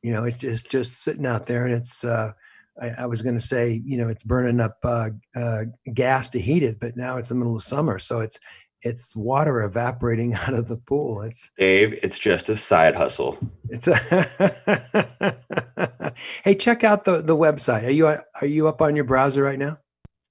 You 0.03 0.13
know 0.13 0.25
it's 0.25 0.39
just 0.39 0.71
just 0.71 1.03
sitting 1.03 1.27
out 1.27 1.47
there 1.47 1.67
and 1.67 1.75
it's 1.75 2.05
uh 2.05 2.33
i, 2.81 2.91
I 2.91 3.07
was 3.07 3.23
going 3.23 3.35
to 3.35 3.41
say 3.41 3.81
you 3.85 3.99
know 3.99 4.09
it's 4.09 4.23
burning 4.23 4.61
up 4.61 4.79
uh, 4.83 5.11
uh 5.35 5.65
gas 5.93 6.31
to 6.31 6.39
heat 6.39 6.63
it 6.63 6.81
but 6.81 6.97
now 6.97 7.19
it's 7.19 7.29
the 7.29 7.35
middle 7.35 7.57
of 7.57 7.63
summer 7.63 7.99
so 7.99 8.21
it's 8.21 8.39
it's 8.83 9.15
water 9.17 9.63
evaporating 9.63 10.35
out 10.43 10.55
of 10.55 10.69
the 10.69 10.77
pool 10.77 11.23
it's 11.23 11.51
Dave, 11.59 11.99
it's 12.03 12.19
just 12.19 12.49
a 12.49 12.57
side 12.57 12.97
hustle. 12.97 13.39
it's 13.69 13.89
a 13.89 13.97
hey 16.45 16.55
check 16.55 16.85
out 16.85 17.05
the 17.05 17.21
the 17.21 17.37
website. 17.37 17.85
Are 17.85 17.91
you 17.91 18.07
are 18.07 18.47
you 18.47 18.69
up 18.69 18.81
on 18.81 18.97
your 18.97 19.05
browser 19.05 19.43
right 19.43 19.59
now 19.59 19.79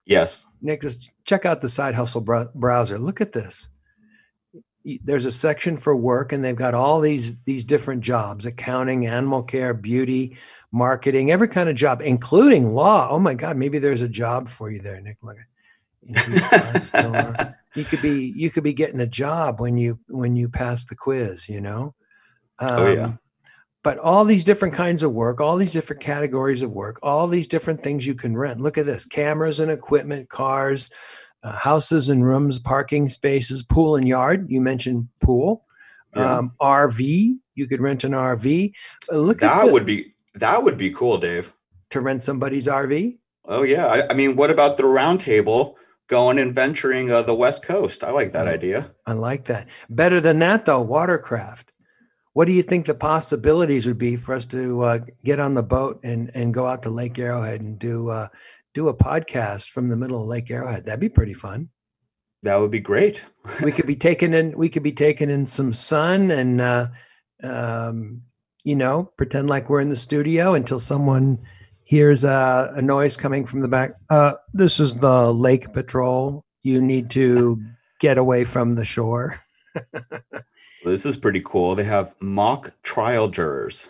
Yes. 0.06 0.46
Nick, 0.62 0.82
just 0.82 1.10
check 1.24 1.46
out 1.46 1.62
the 1.62 1.70
Side 1.70 1.96
Hustle 1.96 2.22
browser. 2.54 3.00
Look 3.00 3.22
at 3.22 3.32
this. 3.32 3.68
There's 5.04 5.26
a 5.26 5.32
section 5.32 5.78
for 5.78 5.96
work, 5.96 6.32
and 6.32 6.44
they've 6.44 6.56
got 6.56 6.76
all 6.76 7.02
these 7.02 7.44
these 7.44 7.64
different 7.64 8.02
jobs: 8.02 8.46
accounting, 8.46 9.08
animal 9.08 9.42
care, 9.42 9.74
beauty, 9.74 10.38
marketing, 10.72 11.32
every 11.32 11.48
kind 11.48 11.70
of 11.70 11.76
job, 11.76 12.02
including 12.02 12.72
law. 12.74 13.08
Oh 13.10 13.20
my 13.20 13.34
God, 13.34 13.58
maybe 13.58 13.80
there's 13.80 14.04
a 14.04 14.10
job 14.10 14.48
for 14.48 14.70
you 14.70 14.80
there, 14.80 15.02
Nick. 15.02 15.18
Look, 15.24 15.38
you 17.74 17.84
could 17.84 18.02
be 18.04 18.32
you 18.36 18.52
could 18.52 18.64
be 18.64 18.74
getting 18.74 19.00
a 19.00 19.08
job 19.08 19.60
when 19.60 19.76
you 19.76 19.98
when 20.08 20.36
you 20.36 20.50
pass 20.50 20.86
the 20.86 20.96
quiz. 20.96 21.50
You 21.50 21.62
know. 21.62 21.96
Oh, 22.60 22.94
yeah. 22.94 23.06
Um, 23.06 23.20
But 23.86 24.00
all 24.00 24.26
these 24.26 24.44
different 24.44 24.74
kinds 24.74 25.04
of 25.04 25.12
work, 25.14 25.40
all 25.40 25.58
these 25.58 25.72
different 25.72 26.02
categories 26.02 26.64
of 26.64 26.72
work, 26.72 26.98
all 27.04 27.28
these 27.28 27.48
different 27.48 27.84
things 27.84 28.04
you 28.04 28.16
can 28.16 28.36
rent. 28.36 28.60
Look 28.60 28.80
at 28.80 28.88
this 28.88 29.06
cameras 29.06 29.60
and 29.60 29.70
equipment, 29.70 30.28
cars, 30.28 30.90
uh, 31.44 31.52
houses 31.52 32.10
and 32.10 32.26
rooms, 32.26 32.58
parking 32.58 33.10
spaces, 33.10 33.62
pool 33.62 33.96
and 33.96 34.08
yard. 34.08 34.48
You 34.50 34.60
mentioned 34.60 35.08
pool, 35.22 35.66
Yeah. 36.16 36.38
um, 36.38 36.54
RV. 36.60 37.38
You 37.54 37.68
could 37.68 37.80
rent 37.80 38.04
an 38.04 38.14
RV. 38.16 38.74
Uh, 39.12 39.18
look 39.18 39.44
at 39.44 39.56
that 39.56 39.72
would 39.72 39.86
be 39.86 40.16
that 40.34 40.64
would 40.64 40.78
be 40.80 40.90
cool, 40.90 41.20
Dave. 41.20 41.54
to 41.92 42.02
rent 42.02 42.24
somebody's 42.24 42.68
RV. 42.68 43.20
Oh 43.48 43.62
yeah. 43.62 43.86
I, 43.86 44.10
I 44.10 44.14
mean, 44.16 44.36
what 44.36 44.50
about 44.50 44.78
the 44.78 44.86
round 44.88 45.20
table 45.20 45.78
going 46.08 46.40
and 46.40 46.56
venturing 46.56 47.12
uh, 47.12 47.22
the 47.22 47.36
West 47.36 47.62
Coast? 47.62 48.04
I 48.04 48.10
like 48.10 48.32
that 48.32 48.48
Mm. 48.48 48.54
idea. 48.58 48.92
I 49.06 49.14
like 49.14 49.46
that. 49.46 49.68
Better 49.92 50.20
than 50.20 50.40
that, 50.40 50.66
though, 50.66 50.82
watercraft. 50.82 51.72
What 52.36 52.48
do 52.48 52.52
you 52.52 52.64
think 52.64 52.86
the 52.86 52.94
possibilities 52.94 53.88
would 53.88 53.98
be 53.98 54.18
for 54.18 54.36
us 54.36 54.46
to 54.48 54.84
uh, 54.84 55.00
get 55.24 55.40
on 55.40 55.54
the 55.54 55.64
boat 55.64 56.02
and 56.04 56.32
and 56.34 56.54
go 56.54 56.66
out 56.66 56.84
to 56.84 56.90
Lake 56.90 57.18
Arrowhead 57.18 57.62
and 57.62 57.80
do 57.80 58.10
uh, 58.10 58.28
do 58.74 58.90
a 58.90 58.94
podcast 58.94 59.70
from 59.70 59.88
the 59.88 59.96
middle 59.96 60.22
of 60.22 60.28
Lake 60.28 60.52
Arrowhead? 60.52 60.86
That'd 60.86 61.00
be 61.00 61.08
pretty 61.08 61.34
fun. 61.34 61.70
That 62.44 62.58
would 62.58 62.72
be 62.72 62.82
great. 62.82 63.22
We 63.64 63.72
could 63.72 63.88
be 63.88 63.96
taking 64.08 64.34
in 64.34 64.58
we 64.58 64.68
could 64.68 64.84
be 64.84 64.92
taking 64.92 65.30
in 65.30 65.46
some 65.46 65.72
sun 65.72 66.30
and 66.30 66.60
uh, 66.60 66.88
um, 67.42 68.24
you 68.66 68.76
know 68.76 69.14
pretend 69.16 69.48
like 69.48 69.70
we're 69.70 69.80
in 69.80 69.88
the 69.88 69.96
studio 69.96 70.56
until 70.56 70.82
someone 70.82 71.40
hears 71.86 72.26
uh, 72.26 72.74
a 72.76 72.82
noise 72.82 73.16
coming 73.16 73.46
from 73.46 73.62
the 73.62 73.70
back. 73.70 73.94
Uh, 74.10 74.34
this 74.54 74.82
is 74.82 74.96
the 74.96 75.32
Lake 75.32 75.72
Patrol. 75.72 76.44
You 76.64 76.82
need 76.82 77.12
to 77.12 77.64
get 78.02 78.18
away 78.18 78.44
from 78.44 78.76
the 78.76 78.84
shore. 78.84 79.40
This 80.86 81.06
is 81.06 81.18
pretty 81.18 81.42
cool. 81.44 81.76
They 81.76 81.84
have 81.84 82.14
mock 82.20 82.74
trial 82.84 83.28
jurors. 83.28 83.88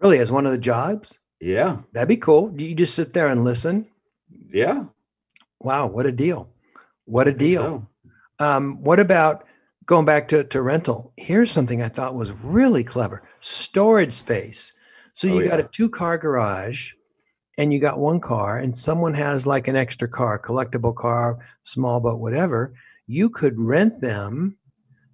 Really, 0.00 0.18
as 0.18 0.32
one 0.32 0.46
of 0.46 0.52
the 0.52 0.58
jobs? 0.58 1.20
Yeah. 1.40 1.78
That'd 1.92 2.08
be 2.08 2.16
cool. 2.16 2.52
You 2.56 2.74
just 2.74 2.94
sit 2.94 3.12
there 3.12 3.28
and 3.28 3.44
listen. 3.44 3.86
Yeah. 4.50 4.84
Wow, 5.60 5.86
what 5.88 6.06
a 6.06 6.12
deal! 6.12 6.48
What 7.04 7.28
a 7.28 7.32
deal. 7.32 7.62
so. 8.38 8.44
Um, 8.44 8.82
what 8.82 9.00
about 9.00 9.44
going 9.86 10.04
back 10.04 10.28
to, 10.28 10.44
to 10.44 10.60
rental? 10.62 11.12
Here's 11.16 11.50
something 11.50 11.80
I 11.82 11.88
thought 11.88 12.14
was 12.14 12.32
really 12.32 12.84
clever: 12.84 13.22
storage 13.40 14.12
space. 14.12 14.72
So 15.12 15.28
Oh, 15.28 15.38
you 15.38 15.48
got 15.48 15.60
a 15.60 15.64
two 15.64 15.88
car 15.88 16.18
garage, 16.18 16.92
and 17.56 17.72
you 17.72 17.80
got 17.80 17.98
one 17.98 18.20
car, 18.20 18.58
and 18.58 18.76
someone 18.76 19.14
has 19.14 19.46
like 19.46 19.68
an 19.68 19.76
extra 19.76 20.08
car, 20.08 20.38
collectible 20.38 20.94
car, 20.94 21.38
small 21.62 22.00
boat, 22.00 22.18
whatever. 22.20 22.74
You 23.06 23.30
could 23.30 23.58
rent 23.58 24.00
them 24.00 24.58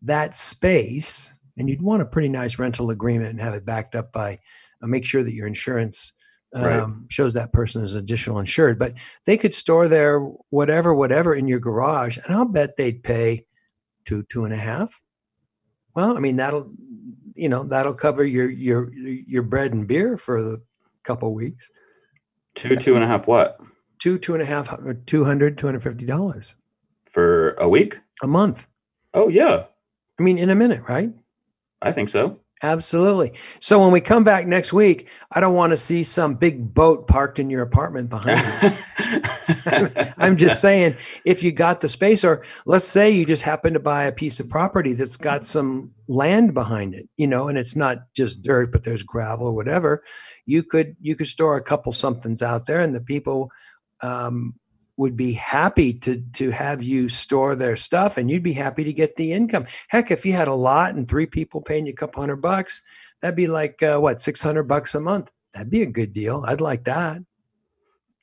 that 0.05 0.37
space, 0.37 1.33
and 1.57 1.69
you'd 1.69 1.83
want 1.83 2.03
a 2.03 2.07
pretty 2.07 2.29
nice 2.29 2.59
rental 2.59 2.91
agreement 2.91 3.31
and 3.31 3.41
have 3.41 3.55
it 3.55 3.65
backed 3.65 3.95
up 3.95 4.13
by 4.13 4.39
uh, 4.83 4.87
make 4.87 5.05
sure 5.05 5.23
that 5.23 5.35
your 5.35 5.47
insurance 5.47 6.13
um, 6.55 6.65
Right. 6.65 6.89
shows 7.09 7.33
that 7.35 7.53
person 7.53 7.83
is 7.83 7.95
additional 7.95 8.39
insured. 8.39 8.79
But 8.79 8.95
they 9.27 9.37
could 9.37 9.55
store 9.55 9.89
their 9.89 10.19
whatever, 10.51 10.95
whatever 10.95 11.35
in 11.35 11.49
your 11.49 11.61
garage, 11.61 12.19
and 12.19 12.35
I'll 12.35 12.45
bet 12.45 12.77
they'd 12.77 13.03
pay 13.03 13.47
two, 14.05 14.23
two 14.25 14.45
and 14.45 14.53
a 14.53 14.59
half. 14.59 15.01
Well, 15.95 16.17
I 16.17 16.21
mean 16.21 16.37
that'll, 16.37 16.73
you 17.35 17.49
know, 17.49 17.65
that'll 17.65 17.95
cover 17.95 18.25
your 18.25 18.51
your 18.51 18.93
your 18.95 19.43
bread 19.43 19.73
and 19.73 19.87
beer 19.87 20.17
for 20.17 20.43
the 20.43 20.63
couple 21.05 21.33
weeks. 21.35 21.71
Two, 22.55 22.77
two 22.77 22.95
and 22.97 23.05
a 23.05 23.07
half 23.07 23.27
what? 23.27 23.59
Two, 23.99 24.19
two 24.19 24.35
and 24.35 24.43
a 24.43 24.47
half, 24.47 24.73
or 24.73 24.95
200 24.95 25.57
$250 25.57 26.53
For 27.11 27.53
a 27.53 27.69
week? 27.69 27.99
a 28.23 28.27
month. 28.27 28.67
Oh, 29.15 29.29
yeah. 29.29 29.65
I 30.23 30.25
mean, 30.25 30.39
in 30.39 30.51
a 30.51 30.55
minute, 30.55 30.85
right? 30.89 31.11
I 31.83 31.91
think 31.91 32.09
so. 32.09 32.39
Absolutely. 32.63 33.33
So 33.59 33.81
when 33.81 33.91
we 33.91 34.01
come 34.01 34.23
back 34.23 34.47
next 34.47 34.73
week, 34.73 35.09
I 35.33 35.41
don't 35.41 35.57
want 35.57 35.73
to 35.73 35.77
see 35.77 36.05
some 36.05 36.37
big 36.37 36.73
boat 36.73 37.09
parked 37.09 37.41
in 37.41 37.51
your 37.51 37.63
apartment 37.63 38.09
behind 38.09 38.41
you. 38.63 40.13
I'm 40.17 40.37
just 40.37 40.61
saying, 40.61 40.95
if 41.25 41.43
you 41.43 41.51
got 41.51 41.81
the 41.81 41.89
space, 41.89 42.23
or 42.23 42.45
let's 42.67 42.87
say 42.87 43.11
you 43.11 43.27
just 43.27 43.43
happen 43.43 43.73
to 43.73 43.81
buy 43.81 44.05
a 44.05 44.13
piece 44.13 44.39
of 44.39 44.49
property 44.49 44.93
that's 44.93 45.17
got 45.17 45.45
some 45.45 45.91
land 46.07 46.55
behind 46.55 46.95
it, 46.95 47.09
you 47.17 47.27
know, 47.27 47.49
and 47.49 47.59
it's 47.59 47.75
not 47.75 48.05
just 48.15 48.43
dirt, 48.43 48.71
but 48.71 48.85
there's 48.85 49.03
gravel 49.03 49.49
or 49.49 49.57
whatever, 49.57 50.05
you 50.47 50.63
could 50.63 50.95
you 51.01 51.17
could 51.17 51.27
store 51.27 51.57
a 51.57 51.63
couple 51.65 51.91
somethings 51.91 52.43
out 52.43 52.67
there, 52.67 52.81
and 52.81 52.95
the 52.95 53.01
people 53.01 53.51
um, 54.03 54.55
would 55.03 55.17
be 55.17 55.35
happy 55.35 55.93
to 56.05 56.23
to 56.41 56.51
have 56.51 56.83
you 56.83 57.09
store 57.11 57.55
their 57.57 57.77
stuff, 57.77 58.17
and 58.17 58.31
you'd 58.31 58.43
be 58.43 58.55
happy 58.67 58.85
to 58.85 58.93
get 59.03 59.17
the 59.17 59.33
income. 59.33 59.67
Heck, 59.89 60.11
if 60.11 60.25
you 60.27 60.33
had 60.33 60.49
a 60.49 60.55
lot 60.71 60.95
and 60.95 61.07
three 61.07 61.27
people 61.27 61.61
paying 61.61 61.87
you 61.87 61.93
a 61.93 62.01
couple 62.01 62.23
hundred 62.23 62.41
bucks, 62.41 62.83
that'd 63.21 63.37
be 63.37 63.49
like 63.49 63.83
uh, 63.83 63.99
what 63.99 64.21
six 64.21 64.41
hundred 64.43 64.65
bucks 64.65 64.95
a 64.95 65.01
month. 65.01 65.31
That'd 65.53 65.71
be 65.71 65.83
a 65.83 65.87
good 65.99 66.13
deal. 66.15 66.45
I'd 66.47 66.61
like 66.63 66.85
that. 66.85 67.19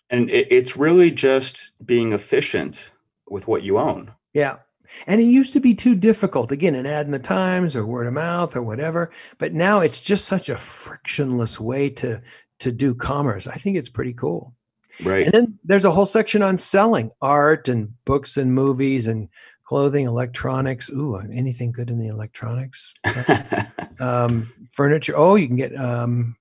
and 0.10 0.30
it, 0.30 0.48
it's 0.50 0.76
really 0.78 1.12
just 1.12 1.74
being 1.86 2.14
efficient 2.14 2.92
with 3.30 3.48
what 3.48 3.64
you 3.64 3.78
own. 3.78 4.12
Yeah. 4.34 4.58
And 5.06 5.22
it 5.22 5.26
used 5.26 5.54
to 5.54 5.60
be 5.60 5.76
too 5.76 5.94
difficult, 5.96 6.52
again, 6.52 6.74
an 6.76 6.88
ad 6.88 7.06
in 7.06 7.12
the 7.12 7.20
Times 7.20 7.76
or 7.76 7.86
word 7.86 8.08
of 8.08 8.14
mouth 8.14 8.56
or 8.56 8.64
whatever. 8.64 9.12
But 9.38 9.54
now 9.54 9.82
it's 9.82 10.02
just 10.02 10.26
such 10.26 10.50
a 10.50 10.58
frictionless 10.58 11.60
way 11.60 11.90
to 12.02 12.22
to 12.60 12.72
do 12.72 12.94
commerce. 12.96 13.48
I 13.48 13.56
think 13.56 13.78
it's 13.78 13.90
pretty 13.90 14.14
cool. 14.14 14.54
Right. 15.04 15.26
And 15.26 15.34
then 15.34 15.60
there's 15.64 15.86
a 15.86 15.92
whole 15.92 16.06
section 16.06 16.42
on 16.42 16.58
selling 16.58 17.12
art 17.22 17.68
and 17.68 17.94
books 18.06 18.38
and 18.38 18.54
movies 18.54 19.08
and 19.08 19.30
clothing, 19.64 20.06
electronics. 20.06 20.90
Ooh, 20.90 21.16
anything 21.16 21.72
good 21.72 21.90
in 21.90 22.00
the 22.00 22.08
electronics? 22.08 22.94
um, 24.00 24.52
furniture. 24.72 25.14
Oh, 25.16 25.36
you 25.36 25.48
can 25.48 25.56
get 25.56 25.76
um, 25.80 26.36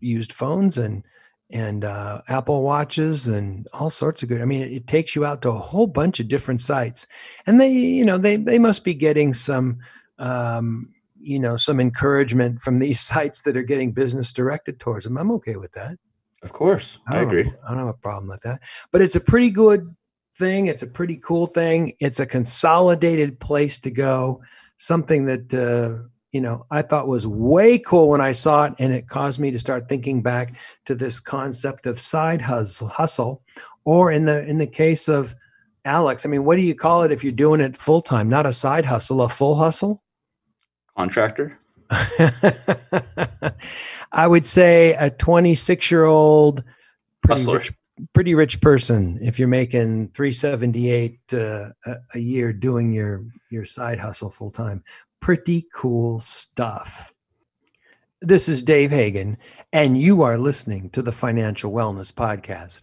used 0.00 0.32
phones 0.32 0.78
and 0.78 1.04
and 1.52 1.84
uh, 1.84 2.22
Apple 2.28 2.62
watches 2.62 3.28
and 3.28 3.68
all 3.74 3.90
sorts 3.90 4.22
of 4.22 4.28
good. 4.30 4.40
I 4.40 4.46
mean, 4.46 4.62
it, 4.62 4.72
it 4.72 4.86
takes 4.86 5.14
you 5.14 5.24
out 5.24 5.42
to 5.42 5.50
a 5.50 5.58
whole 5.58 5.86
bunch 5.86 6.18
of 6.18 6.28
different 6.28 6.62
sites, 6.62 7.06
and 7.46 7.60
they, 7.60 7.70
you 7.70 8.04
know, 8.04 8.18
they 8.18 8.36
they 8.36 8.58
must 8.58 8.84
be 8.84 8.94
getting 8.94 9.34
some, 9.34 9.78
um, 10.18 10.94
you 11.20 11.38
know, 11.38 11.56
some 11.56 11.78
encouragement 11.78 12.62
from 12.62 12.78
these 12.78 13.00
sites 13.12 13.42
that 13.42 13.56
are 13.56 13.62
getting 13.62 13.92
business 13.92 14.32
directed 14.32 14.80
towards 14.80 15.04
them. 15.04 15.18
I'm 15.18 15.30
okay 15.32 15.56
with 15.56 15.72
that. 15.72 15.98
Of 16.42 16.52
course. 16.52 16.98
I 17.06 17.18
have 17.18 17.28
agree. 17.28 17.52
I 17.64 17.68
don't 17.70 17.78
have 17.78 17.88
a 17.88 17.94
problem 17.94 18.28
with 18.28 18.42
that. 18.42 18.60
But 18.90 19.00
it's 19.00 19.16
a 19.16 19.20
pretty 19.20 19.50
good 19.50 19.94
thing. 20.36 20.66
It's 20.66 20.82
a 20.82 20.86
pretty 20.86 21.16
cool 21.16 21.46
thing. 21.46 21.94
It's 22.00 22.20
a 22.20 22.26
consolidated 22.26 23.38
place 23.38 23.78
to 23.80 23.90
go. 23.90 24.42
Something 24.78 25.26
that 25.26 25.54
uh, 25.54 26.08
you 26.32 26.40
know 26.40 26.66
I 26.70 26.82
thought 26.82 27.06
was 27.06 27.26
way 27.26 27.78
cool 27.78 28.08
when 28.08 28.20
I 28.20 28.32
saw 28.32 28.64
it, 28.64 28.74
and 28.78 28.92
it 28.92 29.08
caused 29.08 29.38
me 29.38 29.50
to 29.52 29.60
start 29.60 29.88
thinking 29.88 30.22
back 30.22 30.56
to 30.86 30.94
this 30.94 31.20
concept 31.20 31.86
of 31.86 32.00
side 32.00 32.42
hustle, 32.42 32.88
hustle, 32.88 33.42
or 33.84 34.10
in 34.10 34.24
the 34.24 34.44
in 34.44 34.58
the 34.58 34.66
case 34.66 35.08
of 35.08 35.34
Alex. 35.84 36.26
I 36.26 36.28
mean, 36.28 36.44
what 36.44 36.56
do 36.56 36.62
you 36.62 36.74
call 36.74 37.02
it 37.04 37.12
if 37.12 37.22
you're 37.22 37.32
doing 37.32 37.60
it 37.60 37.76
full 37.76 38.02
time? 38.02 38.28
Not 38.28 38.46
a 38.46 38.52
side 38.52 38.84
hustle, 38.84 39.22
a 39.22 39.28
full 39.28 39.54
hustle. 39.54 40.02
Contractor. 40.96 41.58
I 44.12 44.26
would 44.26 44.46
say 44.46 44.94
a 44.94 45.10
26 45.10 45.90
year 45.90 46.04
old 46.04 46.64
pretty 47.22 47.46
rich, 47.46 47.72
pretty 48.14 48.34
rich 48.34 48.60
person. 48.60 49.18
If 49.22 49.38
you're 49.38 49.48
making 49.48 50.08
378 50.08 51.20
uh, 51.32 51.36
a, 51.84 51.96
a 52.14 52.18
year 52.18 52.52
doing 52.52 52.92
your 52.92 53.24
your 53.50 53.64
side 53.64 53.98
hustle 53.98 54.30
full 54.30 54.50
time, 54.50 54.82
pretty 55.20 55.66
cool 55.74 56.20
stuff. 56.20 57.12
This 58.20 58.48
is 58.48 58.62
Dave 58.62 58.90
Hagan, 58.90 59.36
and 59.72 60.00
you 60.00 60.22
are 60.22 60.38
listening 60.38 60.90
to 60.90 61.02
the 61.02 61.12
Financial 61.12 61.72
Wellness 61.72 62.12
Podcast. 62.12 62.82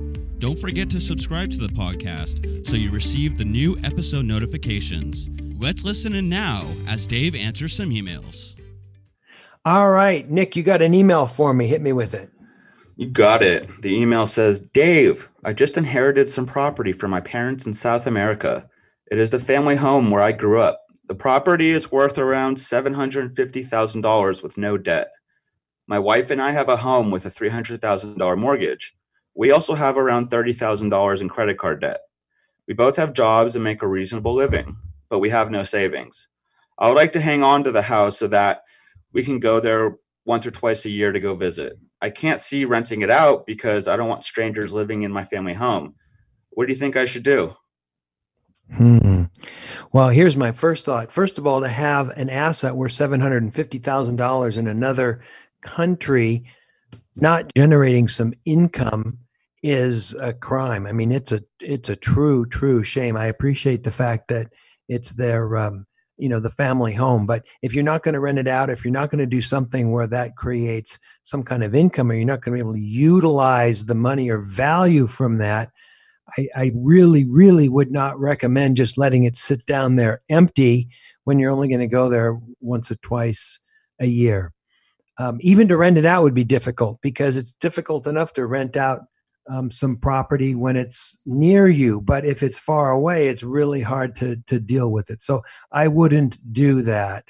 Don't 0.41 0.57
forget 0.57 0.89
to 0.89 0.99
subscribe 0.99 1.51
to 1.51 1.59
the 1.59 1.67
podcast 1.67 2.67
so 2.67 2.75
you 2.75 2.89
receive 2.89 3.37
the 3.37 3.45
new 3.45 3.77
episode 3.83 4.25
notifications. 4.25 5.29
Let's 5.61 5.83
listen 5.83 6.15
in 6.15 6.29
now 6.29 6.65
as 6.87 7.05
Dave 7.05 7.35
answers 7.35 7.75
some 7.75 7.91
emails. 7.91 8.55
All 9.65 9.91
right, 9.91 10.27
Nick, 10.31 10.55
you 10.55 10.63
got 10.63 10.81
an 10.81 10.95
email 10.95 11.27
for 11.27 11.53
me. 11.53 11.67
Hit 11.67 11.83
me 11.83 11.93
with 11.93 12.15
it. 12.15 12.31
You 12.95 13.07
got 13.07 13.43
it. 13.43 13.69
The 13.83 13.93
email 13.93 14.25
says, 14.25 14.61
Dave, 14.61 15.29
I 15.45 15.53
just 15.53 15.77
inherited 15.77 16.27
some 16.27 16.47
property 16.47 16.91
from 16.91 17.11
my 17.11 17.21
parents 17.21 17.67
in 17.67 17.75
South 17.75 18.07
America. 18.07 18.67
It 19.11 19.19
is 19.19 19.29
the 19.29 19.39
family 19.39 19.75
home 19.75 20.09
where 20.09 20.23
I 20.23 20.31
grew 20.31 20.59
up. 20.59 20.81
The 21.07 21.13
property 21.13 21.69
is 21.69 21.91
worth 21.91 22.17
around 22.17 22.57
$750,000 22.57 24.41
with 24.41 24.57
no 24.57 24.79
debt. 24.79 25.11
My 25.85 25.99
wife 25.99 26.31
and 26.31 26.41
I 26.41 26.49
have 26.49 26.67
a 26.67 26.77
home 26.77 27.11
with 27.11 27.27
a 27.27 27.29
$300,000 27.29 28.37
mortgage. 28.39 28.95
We 29.35 29.51
also 29.51 29.75
have 29.75 29.97
around 29.97 30.29
$30,000 30.29 31.21
in 31.21 31.29
credit 31.29 31.57
card 31.57 31.81
debt. 31.81 32.01
We 32.67 32.73
both 32.73 32.95
have 32.97 33.13
jobs 33.13 33.55
and 33.55 33.63
make 33.63 33.81
a 33.81 33.87
reasonable 33.87 34.33
living, 34.33 34.77
but 35.09 35.19
we 35.19 35.29
have 35.29 35.51
no 35.51 35.63
savings. 35.63 36.27
I 36.77 36.87
would 36.87 36.95
like 36.95 37.11
to 37.13 37.21
hang 37.21 37.43
on 37.43 37.63
to 37.63 37.71
the 37.71 37.81
house 37.81 38.17
so 38.17 38.27
that 38.27 38.63
we 39.13 39.23
can 39.23 39.39
go 39.39 39.59
there 39.59 39.97
once 40.25 40.45
or 40.45 40.51
twice 40.51 40.85
a 40.85 40.89
year 40.89 41.11
to 41.11 41.19
go 41.19 41.35
visit. 41.35 41.77
I 42.01 42.09
can't 42.09 42.41
see 42.41 42.65
renting 42.65 43.01
it 43.01 43.11
out 43.11 43.45
because 43.45 43.87
I 43.87 43.95
don't 43.95 44.09
want 44.09 44.23
strangers 44.23 44.73
living 44.73 45.03
in 45.03 45.11
my 45.11 45.23
family 45.23 45.53
home. 45.53 45.95
What 46.51 46.67
do 46.67 46.73
you 46.73 46.79
think 46.79 46.97
I 46.97 47.05
should 47.05 47.23
do? 47.23 47.55
Hmm. 48.75 49.23
Well, 49.91 50.09
here's 50.09 50.37
my 50.37 50.51
first 50.51 50.85
thought. 50.85 51.11
First 51.11 51.37
of 51.37 51.45
all, 51.45 51.61
to 51.61 51.67
have 51.67 52.09
an 52.09 52.29
asset 52.29 52.75
worth 52.75 52.93
seven 52.93 53.19
hundred 53.19 53.43
and 53.43 53.53
fifty 53.53 53.77
thousand 53.77 54.15
dollars 54.15 54.57
in 54.57 54.67
another 54.67 55.21
country, 55.61 56.45
not 57.15 57.53
generating 57.55 58.07
some 58.07 58.33
income, 58.45 59.19
is 59.63 60.15
a 60.15 60.33
crime. 60.33 60.87
I 60.87 60.91
mean, 60.91 61.11
it's 61.11 61.31
a 61.31 61.43
it's 61.61 61.89
a 61.89 61.95
true 61.95 62.45
true 62.45 62.83
shame. 62.83 63.15
I 63.15 63.27
appreciate 63.27 63.83
the 63.83 63.91
fact 63.91 64.27
that 64.29 64.51
it's 64.87 65.13
their 65.13 65.55
um, 65.57 65.85
you 66.17 66.29
know 66.29 66.39
the 66.39 66.49
family 66.49 66.93
home, 66.93 67.25
but 67.25 67.45
if 67.61 67.73
you're 67.73 67.83
not 67.83 68.03
going 68.03 68.13
to 68.13 68.19
rent 68.19 68.39
it 68.39 68.47
out, 68.47 68.69
if 68.69 68.83
you're 68.83 68.91
not 68.91 69.09
going 69.09 69.19
to 69.19 69.25
do 69.25 69.41
something 69.41 69.91
where 69.91 70.07
that 70.07 70.35
creates 70.35 70.99
some 71.23 71.43
kind 71.43 71.63
of 71.63 71.75
income, 71.75 72.11
or 72.11 72.15
you're 72.15 72.25
not 72.25 72.41
going 72.41 72.57
to 72.57 72.63
be 72.63 72.67
able 72.67 72.73
to 72.73 72.79
utilize 72.79 73.85
the 73.85 73.95
money 73.95 74.29
or 74.29 74.39
value 74.39 75.05
from 75.05 75.37
that, 75.37 75.69
I, 76.37 76.47
I 76.55 76.71
really, 76.75 77.25
really 77.25 77.69
would 77.69 77.91
not 77.91 78.19
recommend 78.19 78.77
just 78.77 78.97
letting 78.97 79.23
it 79.25 79.37
sit 79.37 79.65
down 79.65 79.95
there 79.95 80.21
empty 80.29 80.89
when 81.23 81.37
you're 81.37 81.51
only 81.51 81.67
going 81.67 81.81
to 81.81 81.87
go 81.87 82.09
there 82.09 82.39
once 82.59 82.89
or 82.89 82.95
twice 82.95 83.59
a 83.99 84.07
year. 84.07 84.53
Um, 85.17 85.37
even 85.41 85.67
to 85.67 85.77
rent 85.77 85.97
it 85.97 86.05
out 86.05 86.23
would 86.23 86.33
be 86.33 86.43
difficult 86.43 86.99
because 87.01 87.37
it's 87.37 87.53
difficult 87.53 88.07
enough 88.07 88.33
to 88.33 88.45
rent 88.45 88.77
out 88.77 89.01
um, 89.49 89.71
some 89.71 89.97
property 89.97 90.55
when 90.55 90.77
it's 90.77 91.19
near 91.25 91.67
you, 91.67 92.01
but 92.01 92.25
if 92.25 92.43
it's 92.43 92.59
far 92.59 92.91
away, 92.91 93.27
it's 93.27 93.43
really 93.43 93.81
hard 93.81 94.15
to 94.17 94.37
to 94.47 94.59
deal 94.59 94.91
with 94.91 95.09
it. 95.09 95.21
So 95.21 95.41
I 95.71 95.87
wouldn't 95.87 96.53
do 96.53 96.81
that. 96.83 97.29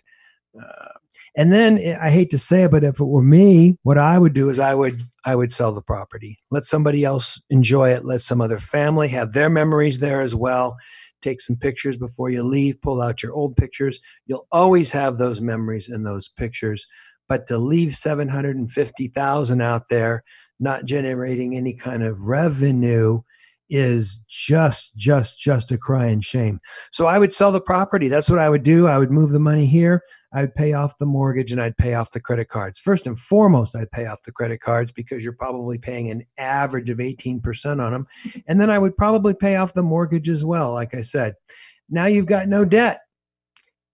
Uh, 0.59 0.89
and 1.35 1.51
then 1.51 1.77
eh, 1.77 1.97
I 1.99 2.09
hate 2.09 2.29
to 2.31 2.37
say 2.37 2.63
it, 2.63 2.71
but 2.71 2.83
if 2.83 2.99
it 2.99 3.05
were 3.05 3.23
me, 3.23 3.77
what 3.83 3.97
I 3.97 4.19
would 4.19 4.33
do 4.33 4.49
is 4.49 4.59
I 4.59 4.75
would 4.75 5.01
I 5.23 5.35
would 5.35 5.51
sell 5.51 5.73
the 5.73 5.81
property. 5.81 6.39
Let 6.51 6.65
somebody 6.65 7.03
else 7.03 7.41
enjoy 7.49 7.91
it. 7.91 8.05
Let 8.05 8.21
some 8.21 8.41
other 8.41 8.59
family 8.59 9.07
have 9.09 9.33
their 9.33 9.49
memories 9.49 9.99
there 9.99 10.21
as 10.21 10.35
well. 10.35 10.77
Take 11.21 11.39
some 11.39 11.55
pictures 11.55 11.97
before 11.97 12.29
you 12.29 12.43
leave. 12.43 12.81
Pull 12.81 13.01
out 13.01 13.23
your 13.23 13.33
old 13.33 13.55
pictures. 13.55 13.99
You'll 14.25 14.47
always 14.51 14.91
have 14.91 15.17
those 15.17 15.39
memories 15.39 15.87
and 15.87 16.05
those 16.05 16.27
pictures. 16.27 16.87
But 17.31 17.47
to 17.47 17.57
leave 17.57 17.95
750,000 17.95 19.61
out 19.61 19.87
there 19.87 20.21
not 20.59 20.83
generating 20.83 21.55
any 21.55 21.73
kind 21.73 22.03
of 22.03 22.19
revenue 22.19 23.21
is 23.69 24.25
just 24.27 24.97
just 24.97 25.39
just 25.39 25.71
a 25.71 25.77
cry 25.77 25.99
crying 25.99 26.19
shame. 26.19 26.59
So 26.91 27.07
I 27.07 27.17
would 27.17 27.31
sell 27.31 27.53
the 27.53 27.61
property. 27.61 28.09
That's 28.09 28.29
what 28.29 28.39
I 28.39 28.49
would 28.49 28.63
do. 28.63 28.85
I 28.87 28.97
would 28.97 29.11
move 29.11 29.31
the 29.31 29.39
money 29.39 29.65
here. 29.65 30.03
I 30.33 30.41
would 30.41 30.53
pay 30.55 30.73
off 30.73 30.97
the 30.97 31.05
mortgage 31.05 31.53
and 31.53 31.61
I'd 31.61 31.77
pay 31.77 31.93
off 31.93 32.11
the 32.11 32.19
credit 32.19 32.49
cards. 32.49 32.79
First 32.79 33.07
and 33.07 33.17
foremost, 33.17 33.77
I'd 33.77 33.91
pay 33.91 34.07
off 34.07 34.23
the 34.23 34.33
credit 34.33 34.59
cards 34.59 34.91
because 34.91 35.23
you're 35.23 35.31
probably 35.31 35.77
paying 35.77 36.09
an 36.09 36.25
average 36.37 36.89
of 36.89 36.97
18% 36.97 37.81
on 37.81 37.93
them. 37.93 38.07
And 38.45 38.59
then 38.59 38.69
I 38.69 38.77
would 38.77 38.97
probably 38.97 39.35
pay 39.35 39.55
off 39.55 39.73
the 39.73 39.83
mortgage 39.83 40.27
as 40.27 40.43
well, 40.43 40.73
like 40.73 40.93
I 40.93 41.01
said. 41.01 41.35
Now 41.89 42.07
you've 42.07 42.25
got 42.25 42.49
no 42.49 42.65
debt. 42.65 42.99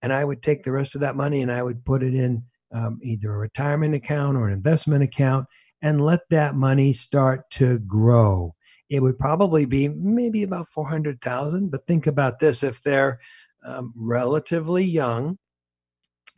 And 0.01 0.11
I 0.11 0.25
would 0.25 0.41
take 0.41 0.63
the 0.63 0.71
rest 0.71 0.95
of 0.95 1.01
that 1.01 1.15
money 1.15 1.43
and 1.43 1.51
I 1.51 1.61
would 1.61 1.85
put 1.85 2.01
it 2.01 2.15
in 2.15 2.43
um, 2.71 2.99
either 3.03 3.33
a 3.33 3.37
retirement 3.37 3.95
account 3.95 4.37
or 4.37 4.47
an 4.47 4.53
investment 4.53 5.03
account 5.03 5.47
and 5.81 6.01
let 6.01 6.21
that 6.29 6.55
money 6.55 6.93
start 6.93 7.49
to 7.51 7.79
grow. 7.79 8.55
It 8.89 9.01
would 9.01 9.19
probably 9.19 9.65
be 9.65 9.87
maybe 9.87 10.43
about 10.43 10.71
400,000, 10.71 11.69
but 11.69 11.85
think 11.85 12.07
about 12.07 12.39
this 12.39 12.63
if 12.63 12.81
they're 12.81 13.19
um, 13.65 13.93
relatively 13.95 14.83
young, 14.83 15.37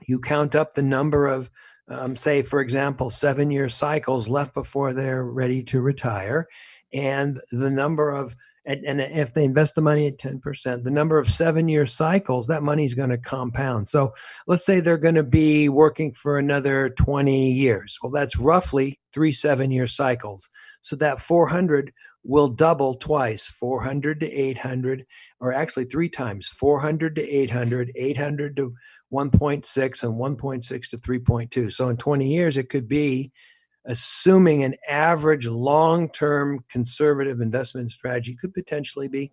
you 0.07 0.19
count 0.19 0.55
up 0.55 0.73
the 0.73 0.81
number 0.81 1.27
of 1.27 1.49
um, 1.87 2.15
say 2.15 2.43
for 2.43 2.61
example 2.61 3.09
7 3.09 3.49
year 3.49 3.67
cycles 3.67 4.29
left 4.29 4.53
before 4.53 4.93
they're 4.93 5.23
ready 5.23 5.63
to 5.63 5.81
retire 5.81 6.47
and 6.93 7.41
the 7.51 7.71
number 7.71 8.11
of 8.11 8.35
and, 8.69 8.85
and 8.85 9.01
if 9.01 9.33
they 9.33 9.43
invest 9.43 9.73
the 9.73 9.81
money 9.81 10.05
at 10.05 10.19
10%, 10.19 10.83
the 10.83 10.91
number 10.91 11.17
of 11.17 11.27
seven 11.27 11.67
year 11.67 11.87
cycles, 11.87 12.45
that 12.47 12.61
money 12.61 12.85
is 12.85 12.93
going 12.93 13.09
to 13.09 13.17
compound. 13.17 13.87
So 13.87 14.13
let's 14.45 14.63
say 14.63 14.79
they're 14.79 14.97
going 14.97 15.15
to 15.15 15.23
be 15.23 15.69
working 15.69 16.13
for 16.13 16.37
another 16.37 16.89
20 16.91 17.51
years. 17.51 17.97
Well, 18.03 18.11
that's 18.11 18.37
roughly 18.37 18.99
three 19.11 19.31
seven 19.31 19.71
year 19.71 19.87
cycles. 19.87 20.47
So 20.81 20.95
that 20.97 21.19
400 21.19 21.91
will 22.23 22.49
double 22.49 22.93
twice 22.93 23.47
400 23.47 24.19
to 24.19 24.31
800, 24.31 25.03
or 25.39 25.51
actually 25.51 25.85
three 25.85 26.09
times 26.09 26.47
400 26.47 27.15
to 27.15 27.27
800, 27.27 27.91
800 27.95 28.55
to 28.57 28.75
1.6, 29.11 30.03
and 30.03 30.39
1.6 30.39 30.89
to 30.91 30.97
3.2. 30.99 31.73
So 31.73 31.89
in 31.89 31.97
20 31.97 32.27
years, 32.27 32.55
it 32.55 32.69
could 32.69 32.87
be 32.87 33.31
assuming 33.89 34.63
an 34.63 34.75
average 34.87 35.47
long-term 35.47 36.63
conservative 36.69 37.41
investment 37.41 37.91
strategy 37.91 38.37
could 38.39 38.53
potentially 38.53 39.07
be 39.07 39.31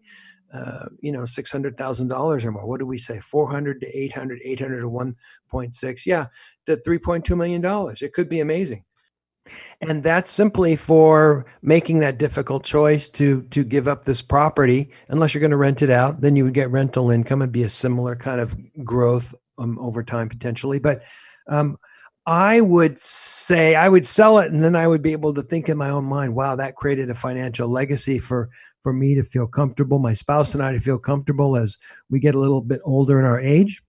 uh, 0.52 0.86
you 1.00 1.12
know 1.12 1.22
$600000 1.22 2.44
or 2.44 2.50
more. 2.50 2.66
What 2.66 2.80
do 2.80 2.86
we 2.86 2.98
say? 2.98 3.20
400 3.20 3.80
to 3.80 3.86
800 3.86 4.40
800 4.42 4.80
to 4.80 4.88
1.6 4.88 6.06
yeah 6.06 6.26
to 6.66 6.76
3.2 6.76 7.36
million 7.36 7.60
dollars. 7.60 8.02
It 8.02 8.12
could 8.12 8.28
be 8.28 8.40
amazing. 8.40 8.84
And 9.80 10.02
that's 10.02 10.30
simply 10.30 10.74
for 10.74 11.46
making 11.62 12.00
that 12.00 12.18
difficult 12.18 12.64
choice 12.64 13.08
to 13.10 13.42
to 13.42 13.62
give 13.62 13.86
up 13.88 14.04
this 14.04 14.22
property. 14.22 14.90
Unless 15.08 15.34
you're 15.34 15.40
going 15.40 15.50
to 15.50 15.56
rent 15.56 15.82
it 15.82 15.90
out 15.90 16.20
then 16.20 16.34
you 16.34 16.44
would 16.44 16.54
get 16.54 16.70
rental 16.70 17.10
income 17.10 17.42
and 17.42 17.52
be 17.52 17.64
a 17.64 17.68
similar 17.68 18.16
kind 18.16 18.40
of 18.40 18.56
growth 18.84 19.34
um, 19.58 19.78
over 19.78 20.02
time 20.02 20.28
potentially. 20.28 20.78
But 20.78 21.02
um, 21.48 21.76
I 22.26 22.60
would 22.60 22.98
say 22.98 23.76
I 23.76 23.88
would 23.88 24.04
sell 24.04 24.38
it 24.40 24.52
and 24.52 24.62
then 24.62 24.74
I 24.74 24.88
would 24.88 25.02
be 25.02 25.12
able 25.12 25.32
to 25.34 25.42
think 25.42 25.68
in 25.68 25.78
my 25.78 25.90
own 25.90 26.04
mind, 26.04 26.34
wow, 26.34 26.56
that 26.56 26.74
created 26.74 27.08
a 27.08 27.14
financial 27.14 27.68
legacy 27.68 28.18
for 28.18 28.50
for 28.82 28.92
me 28.92 29.16
to 29.16 29.24
feel 29.24 29.48
comfortable, 29.48 29.98
my 29.98 30.14
spouse 30.14 30.54
and 30.54 30.62
I 30.62 30.72
to 30.72 30.80
feel 30.80 30.98
comfortable 30.98 31.56
as 31.56 31.76
we 32.08 32.20
get 32.20 32.36
a 32.36 32.38
little 32.38 32.60
bit 32.60 32.80
older 32.84 33.18
in 33.18 33.24
our 33.24 33.40
age 33.40 33.82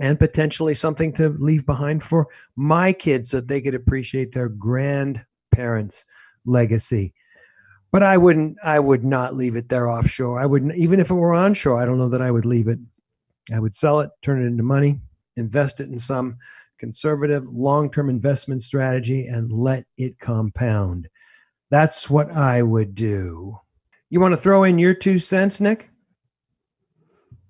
and 0.00 0.18
potentially 0.18 0.74
something 0.74 1.12
to 1.14 1.28
leave 1.28 1.66
behind 1.66 2.02
for 2.02 2.26
my 2.56 2.92
kids 2.92 3.30
so 3.30 3.38
that 3.38 3.48
they 3.48 3.60
could 3.60 3.74
appreciate 3.74 4.32
their 4.32 4.48
grandparents' 4.48 6.06
legacy. 6.46 7.12
But 7.90 8.02
I 8.02 8.16
wouldn't 8.18 8.58
I 8.62 8.78
would 8.78 9.04
not 9.04 9.34
leave 9.34 9.56
it 9.56 9.68
there 9.70 9.88
offshore. 9.88 10.38
I 10.38 10.46
wouldn't 10.46 10.76
even 10.76 11.00
if 11.00 11.10
it 11.10 11.14
were 11.14 11.34
onshore, 11.34 11.80
I 11.80 11.86
don't 11.86 11.98
know 11.98 12.10
that 12.10 12.22
I 12.22 12.30
would 12.30 12.46
leave 12.46 12.68
it. 12.68 12.78
I 13.52 13.58
would 13.58 13.74
sell 13.74 14.00
it, 14.00 14.10
turn 14.20 14.42
it 14.42 14.46
into 14.46 14.62
money, 14.62 15.00
invest 15.36 15.80
it 15.80 15.88
in 15.88 15.98
some 15.98 16.36
conservative 16.78 17.48
long 17.48 17.90
term 17.90 18.08
investment 18.08 18.62
strategy 18.62 19.26
and 19.26 19.52
let 19.52 19.84
it 19.96 20.18
compound. 20.18 21.08
That's 21.70 22.08
what 22.08 22.30
I 22.30 22.62
would 22.62 22.94
do. 22.94 23.58
You 24.10 24.20
want 24.20 24.32
to 24.32 24.40
throw 24.40 24.64
in 24.64 24.78
your 24.78 24.94
two 24.94 25.18
cents, 25.18 25.60
Nick? 25.60 25.90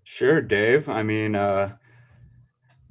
Sure, 0.02 0.40
Dave. 0.40 0.88
I 0.88 1.02
mean, 1.02 1.34
uh, 1.34 1.76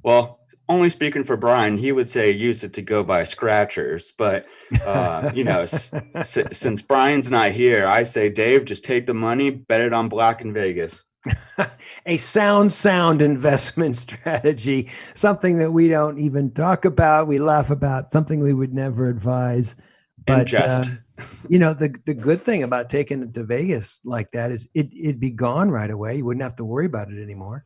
well, 0.02 0.40
only 0.68 0.90
speaking 0.90 1.24
for 1.24 1.36
Brian, 1.36 1.76
he 1.78 1.92
would 1.92 2.08
say 2.08 2.30
use 2.30 2.62
it 2.62 2.72
to 2.74 2.82
go 2.82 3.02
by 3.02 3.24
scratchers. 3.24 4.12
But, 4.16 4.46
uh, 4.84 5.32
you 5.34 5.44
know, 5.44 5.62
s- 5.62 5.92
s- 6.14 6.38
since 6.52 6.80
Brian's 6.82 7.30
not 7.30 7.52
here, 7.52 7.86
I 7.86 8.02
say, 8.04 8.28
Dave, 8.28 8.64
just 8.64 8.84
take 8.84 9.06
the 9.06 9.14
money, 9.14 9.50
bet 9.50 9.80
it 9.80 9.92
on 9.92 10.08
Black 10.08 10.40
in 10.40 10.52
Vegas. 10.52 11.04
a 12.06 12.16
sound, 12.16 12.72
sound 12.72 13.22
investment 13.22 13.96
strategy, 14.06 14.90
something 15.14 15.58
that 15.58 15.72
we 15.72 15.88
don't 15.88 16.18
even 16.18 16.50
talk 16.52 16.84
about, 16.84 17.26
we 17.26 17.38
laugh 17.38 17.70
about, 17.70 18.12
something 18.12 18.40
we 18.40 18.54
would 18.54 18.72
never 18.72 19.08
advise. 19.08 19.74
But, 20.26 20.40
and 20.40 20.48
just. 20.48 20.90
Uh, 20.90 20.94
you 21.48 21.58
know, 21.58 21.74
the, 21.74 21.94
the 22.06 22.14
good 22.14 22.44
thing 22.44 22.62
about 22.62 22.90
taking 22.90 23.22
it 23.22 23.34
to 23.34 23.44
Vegas 23.44 24.00
like 24.04 24.30
that 24.32 24.52
is 24.52 24.68
it, 24.74 24.92
it'd 24.94 25.20
be 25.20 25.30
gone 25.30 25.70
right 25.70 25.90
away. 25.90 26.16
You 26.16 26.24
wouldn't 26.24 26.42
have 26.42 26.56
to 26.56 26.64
worry 26.64 26.86
about 26.86 27.10
it 27.10 27.20
anymore. 27.20 27.64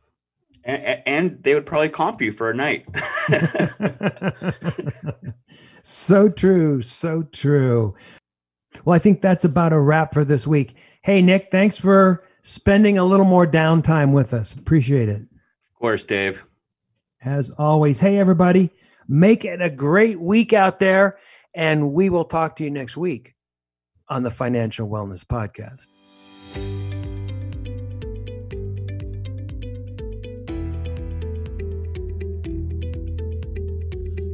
And, 0.63 1.03
and 1.05 1.43
they 1.43 1.53
would 1.53 1.65
probably 1.65 1.89
comp 1.89 2.21
you 2.21 2.31
for 2.31 2.49
a 2.49 2.55
night. 2.55 2.87
so 5.83 6.29
true. 6.29 6.81
So 6.81 7.23
true. 7.31 7.95
Well, 8.85 8.95
I 8.95 8.99
think 8.99 9.21
that's 9.21 9.45
about 9.45 9.73
a 9.73 9.79
wrap 9.79 10.13
for 10.13 10.25
this 10.25 10.47
week. 10.47 10.75
Hey, 11.03 11.21
Nick, 11.21 11.49
thanks 11.51 11.77
for 11.77 12.23
spending 12.43 12.97
a 12.97 13.05
little 13.05 13.25
more 13.25 13.47
downtime 13.47 14.13
with 14.13 14.33
us. 14.33 14.53
Appreciate 14.53 15.09
it. 15.09 15.21
Of 15.21 15.79
course, 15.79 16.03
Dave. 16.03 16.43
As 17.23 17.51
always, 17.51 17.99
hey, 17.99 18.17
everybody, 18.17 18.69
make 19.07 19.45
it 19.45 19.61
a 19.61 19.69
great 19.69 20.19
week 20.19 20.53
out 20.53 20.79
there. 20.79 21.17
And 21.55 21.93
we 21.93 22.09
will 22.09 22.25
talk 22.25 22.57
to 22.57 22.63
you 22.63 22.71
next 22.71 22.97
week 22.97 23.35
on 24.09 24.23
the 24.23 24.31
Financial 24.31 24.87
Wellness 24.87 25.23
Podcast. 25.23 25.87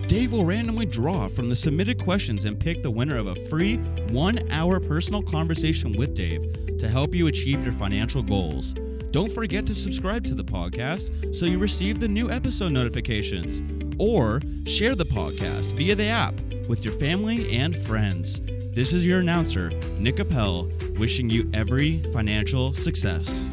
Dave 0.07 0.31
will 0.31 0.45
randomly 0.45 0.85
draw 0.85 1.27
from 1.27 1.49
the 1.49 1.57
submitted 1.57 2.01
questions 2.01 2.45
and 2.45 2.57
pick 2.57 2.81
the 2.81 2.89
winner 2.89 3.17
of 3.17 3.27
a 3.27 3.35
free 3.49 3.75
one 4.07 4.49
hour 4.51 4.79
personal 4.79 5.21
conversation 5.21 5.97
with 5.97 6.13
Dave 6.13 6.77
to 6.79 6.87
help 6.87 7.13
you 7.13 7.27
achieve 7.27 7.61
your 7.61 7.73
financial 7.73 8.23
goals. 8.23 8.73
Don't 9.12 9.32
forget 9.32 9.65
to 9.65 9.74
subscribe 9.74 10.24
to 10.26 10.36
the 10.36 10.43
podcast 10.43 11.36
so 11.36 11.45
you 11.45 11.58
receive 11.58 12.00
the 12.00 12.08
new 12.08 12.30
episode 12.30 12.72
notifications, 12.72 13.62
or 14.00 14.39
share 14.67 14.93
the 14.93 15.06
podcast 15.06 15.74
via 15.76 15.95
the 15.95 16.06
app 16.06 16.36
with 16.67 16.86
your 16.86 16.93
family 16.93 17.52
and 17.58 17.76
friends. 17.76 18.39
This 18.72 18.93
is 18.93 19.06
your 19.06 19.19
announcer, 19.19 19.72
Nick 19.98 20.19
Appel, 20.19 20.69
wishing 21.00 21.30
you 21.30 21.50
every 21.56 22.04
financial 22.13 22.74
success. 22.76 23.48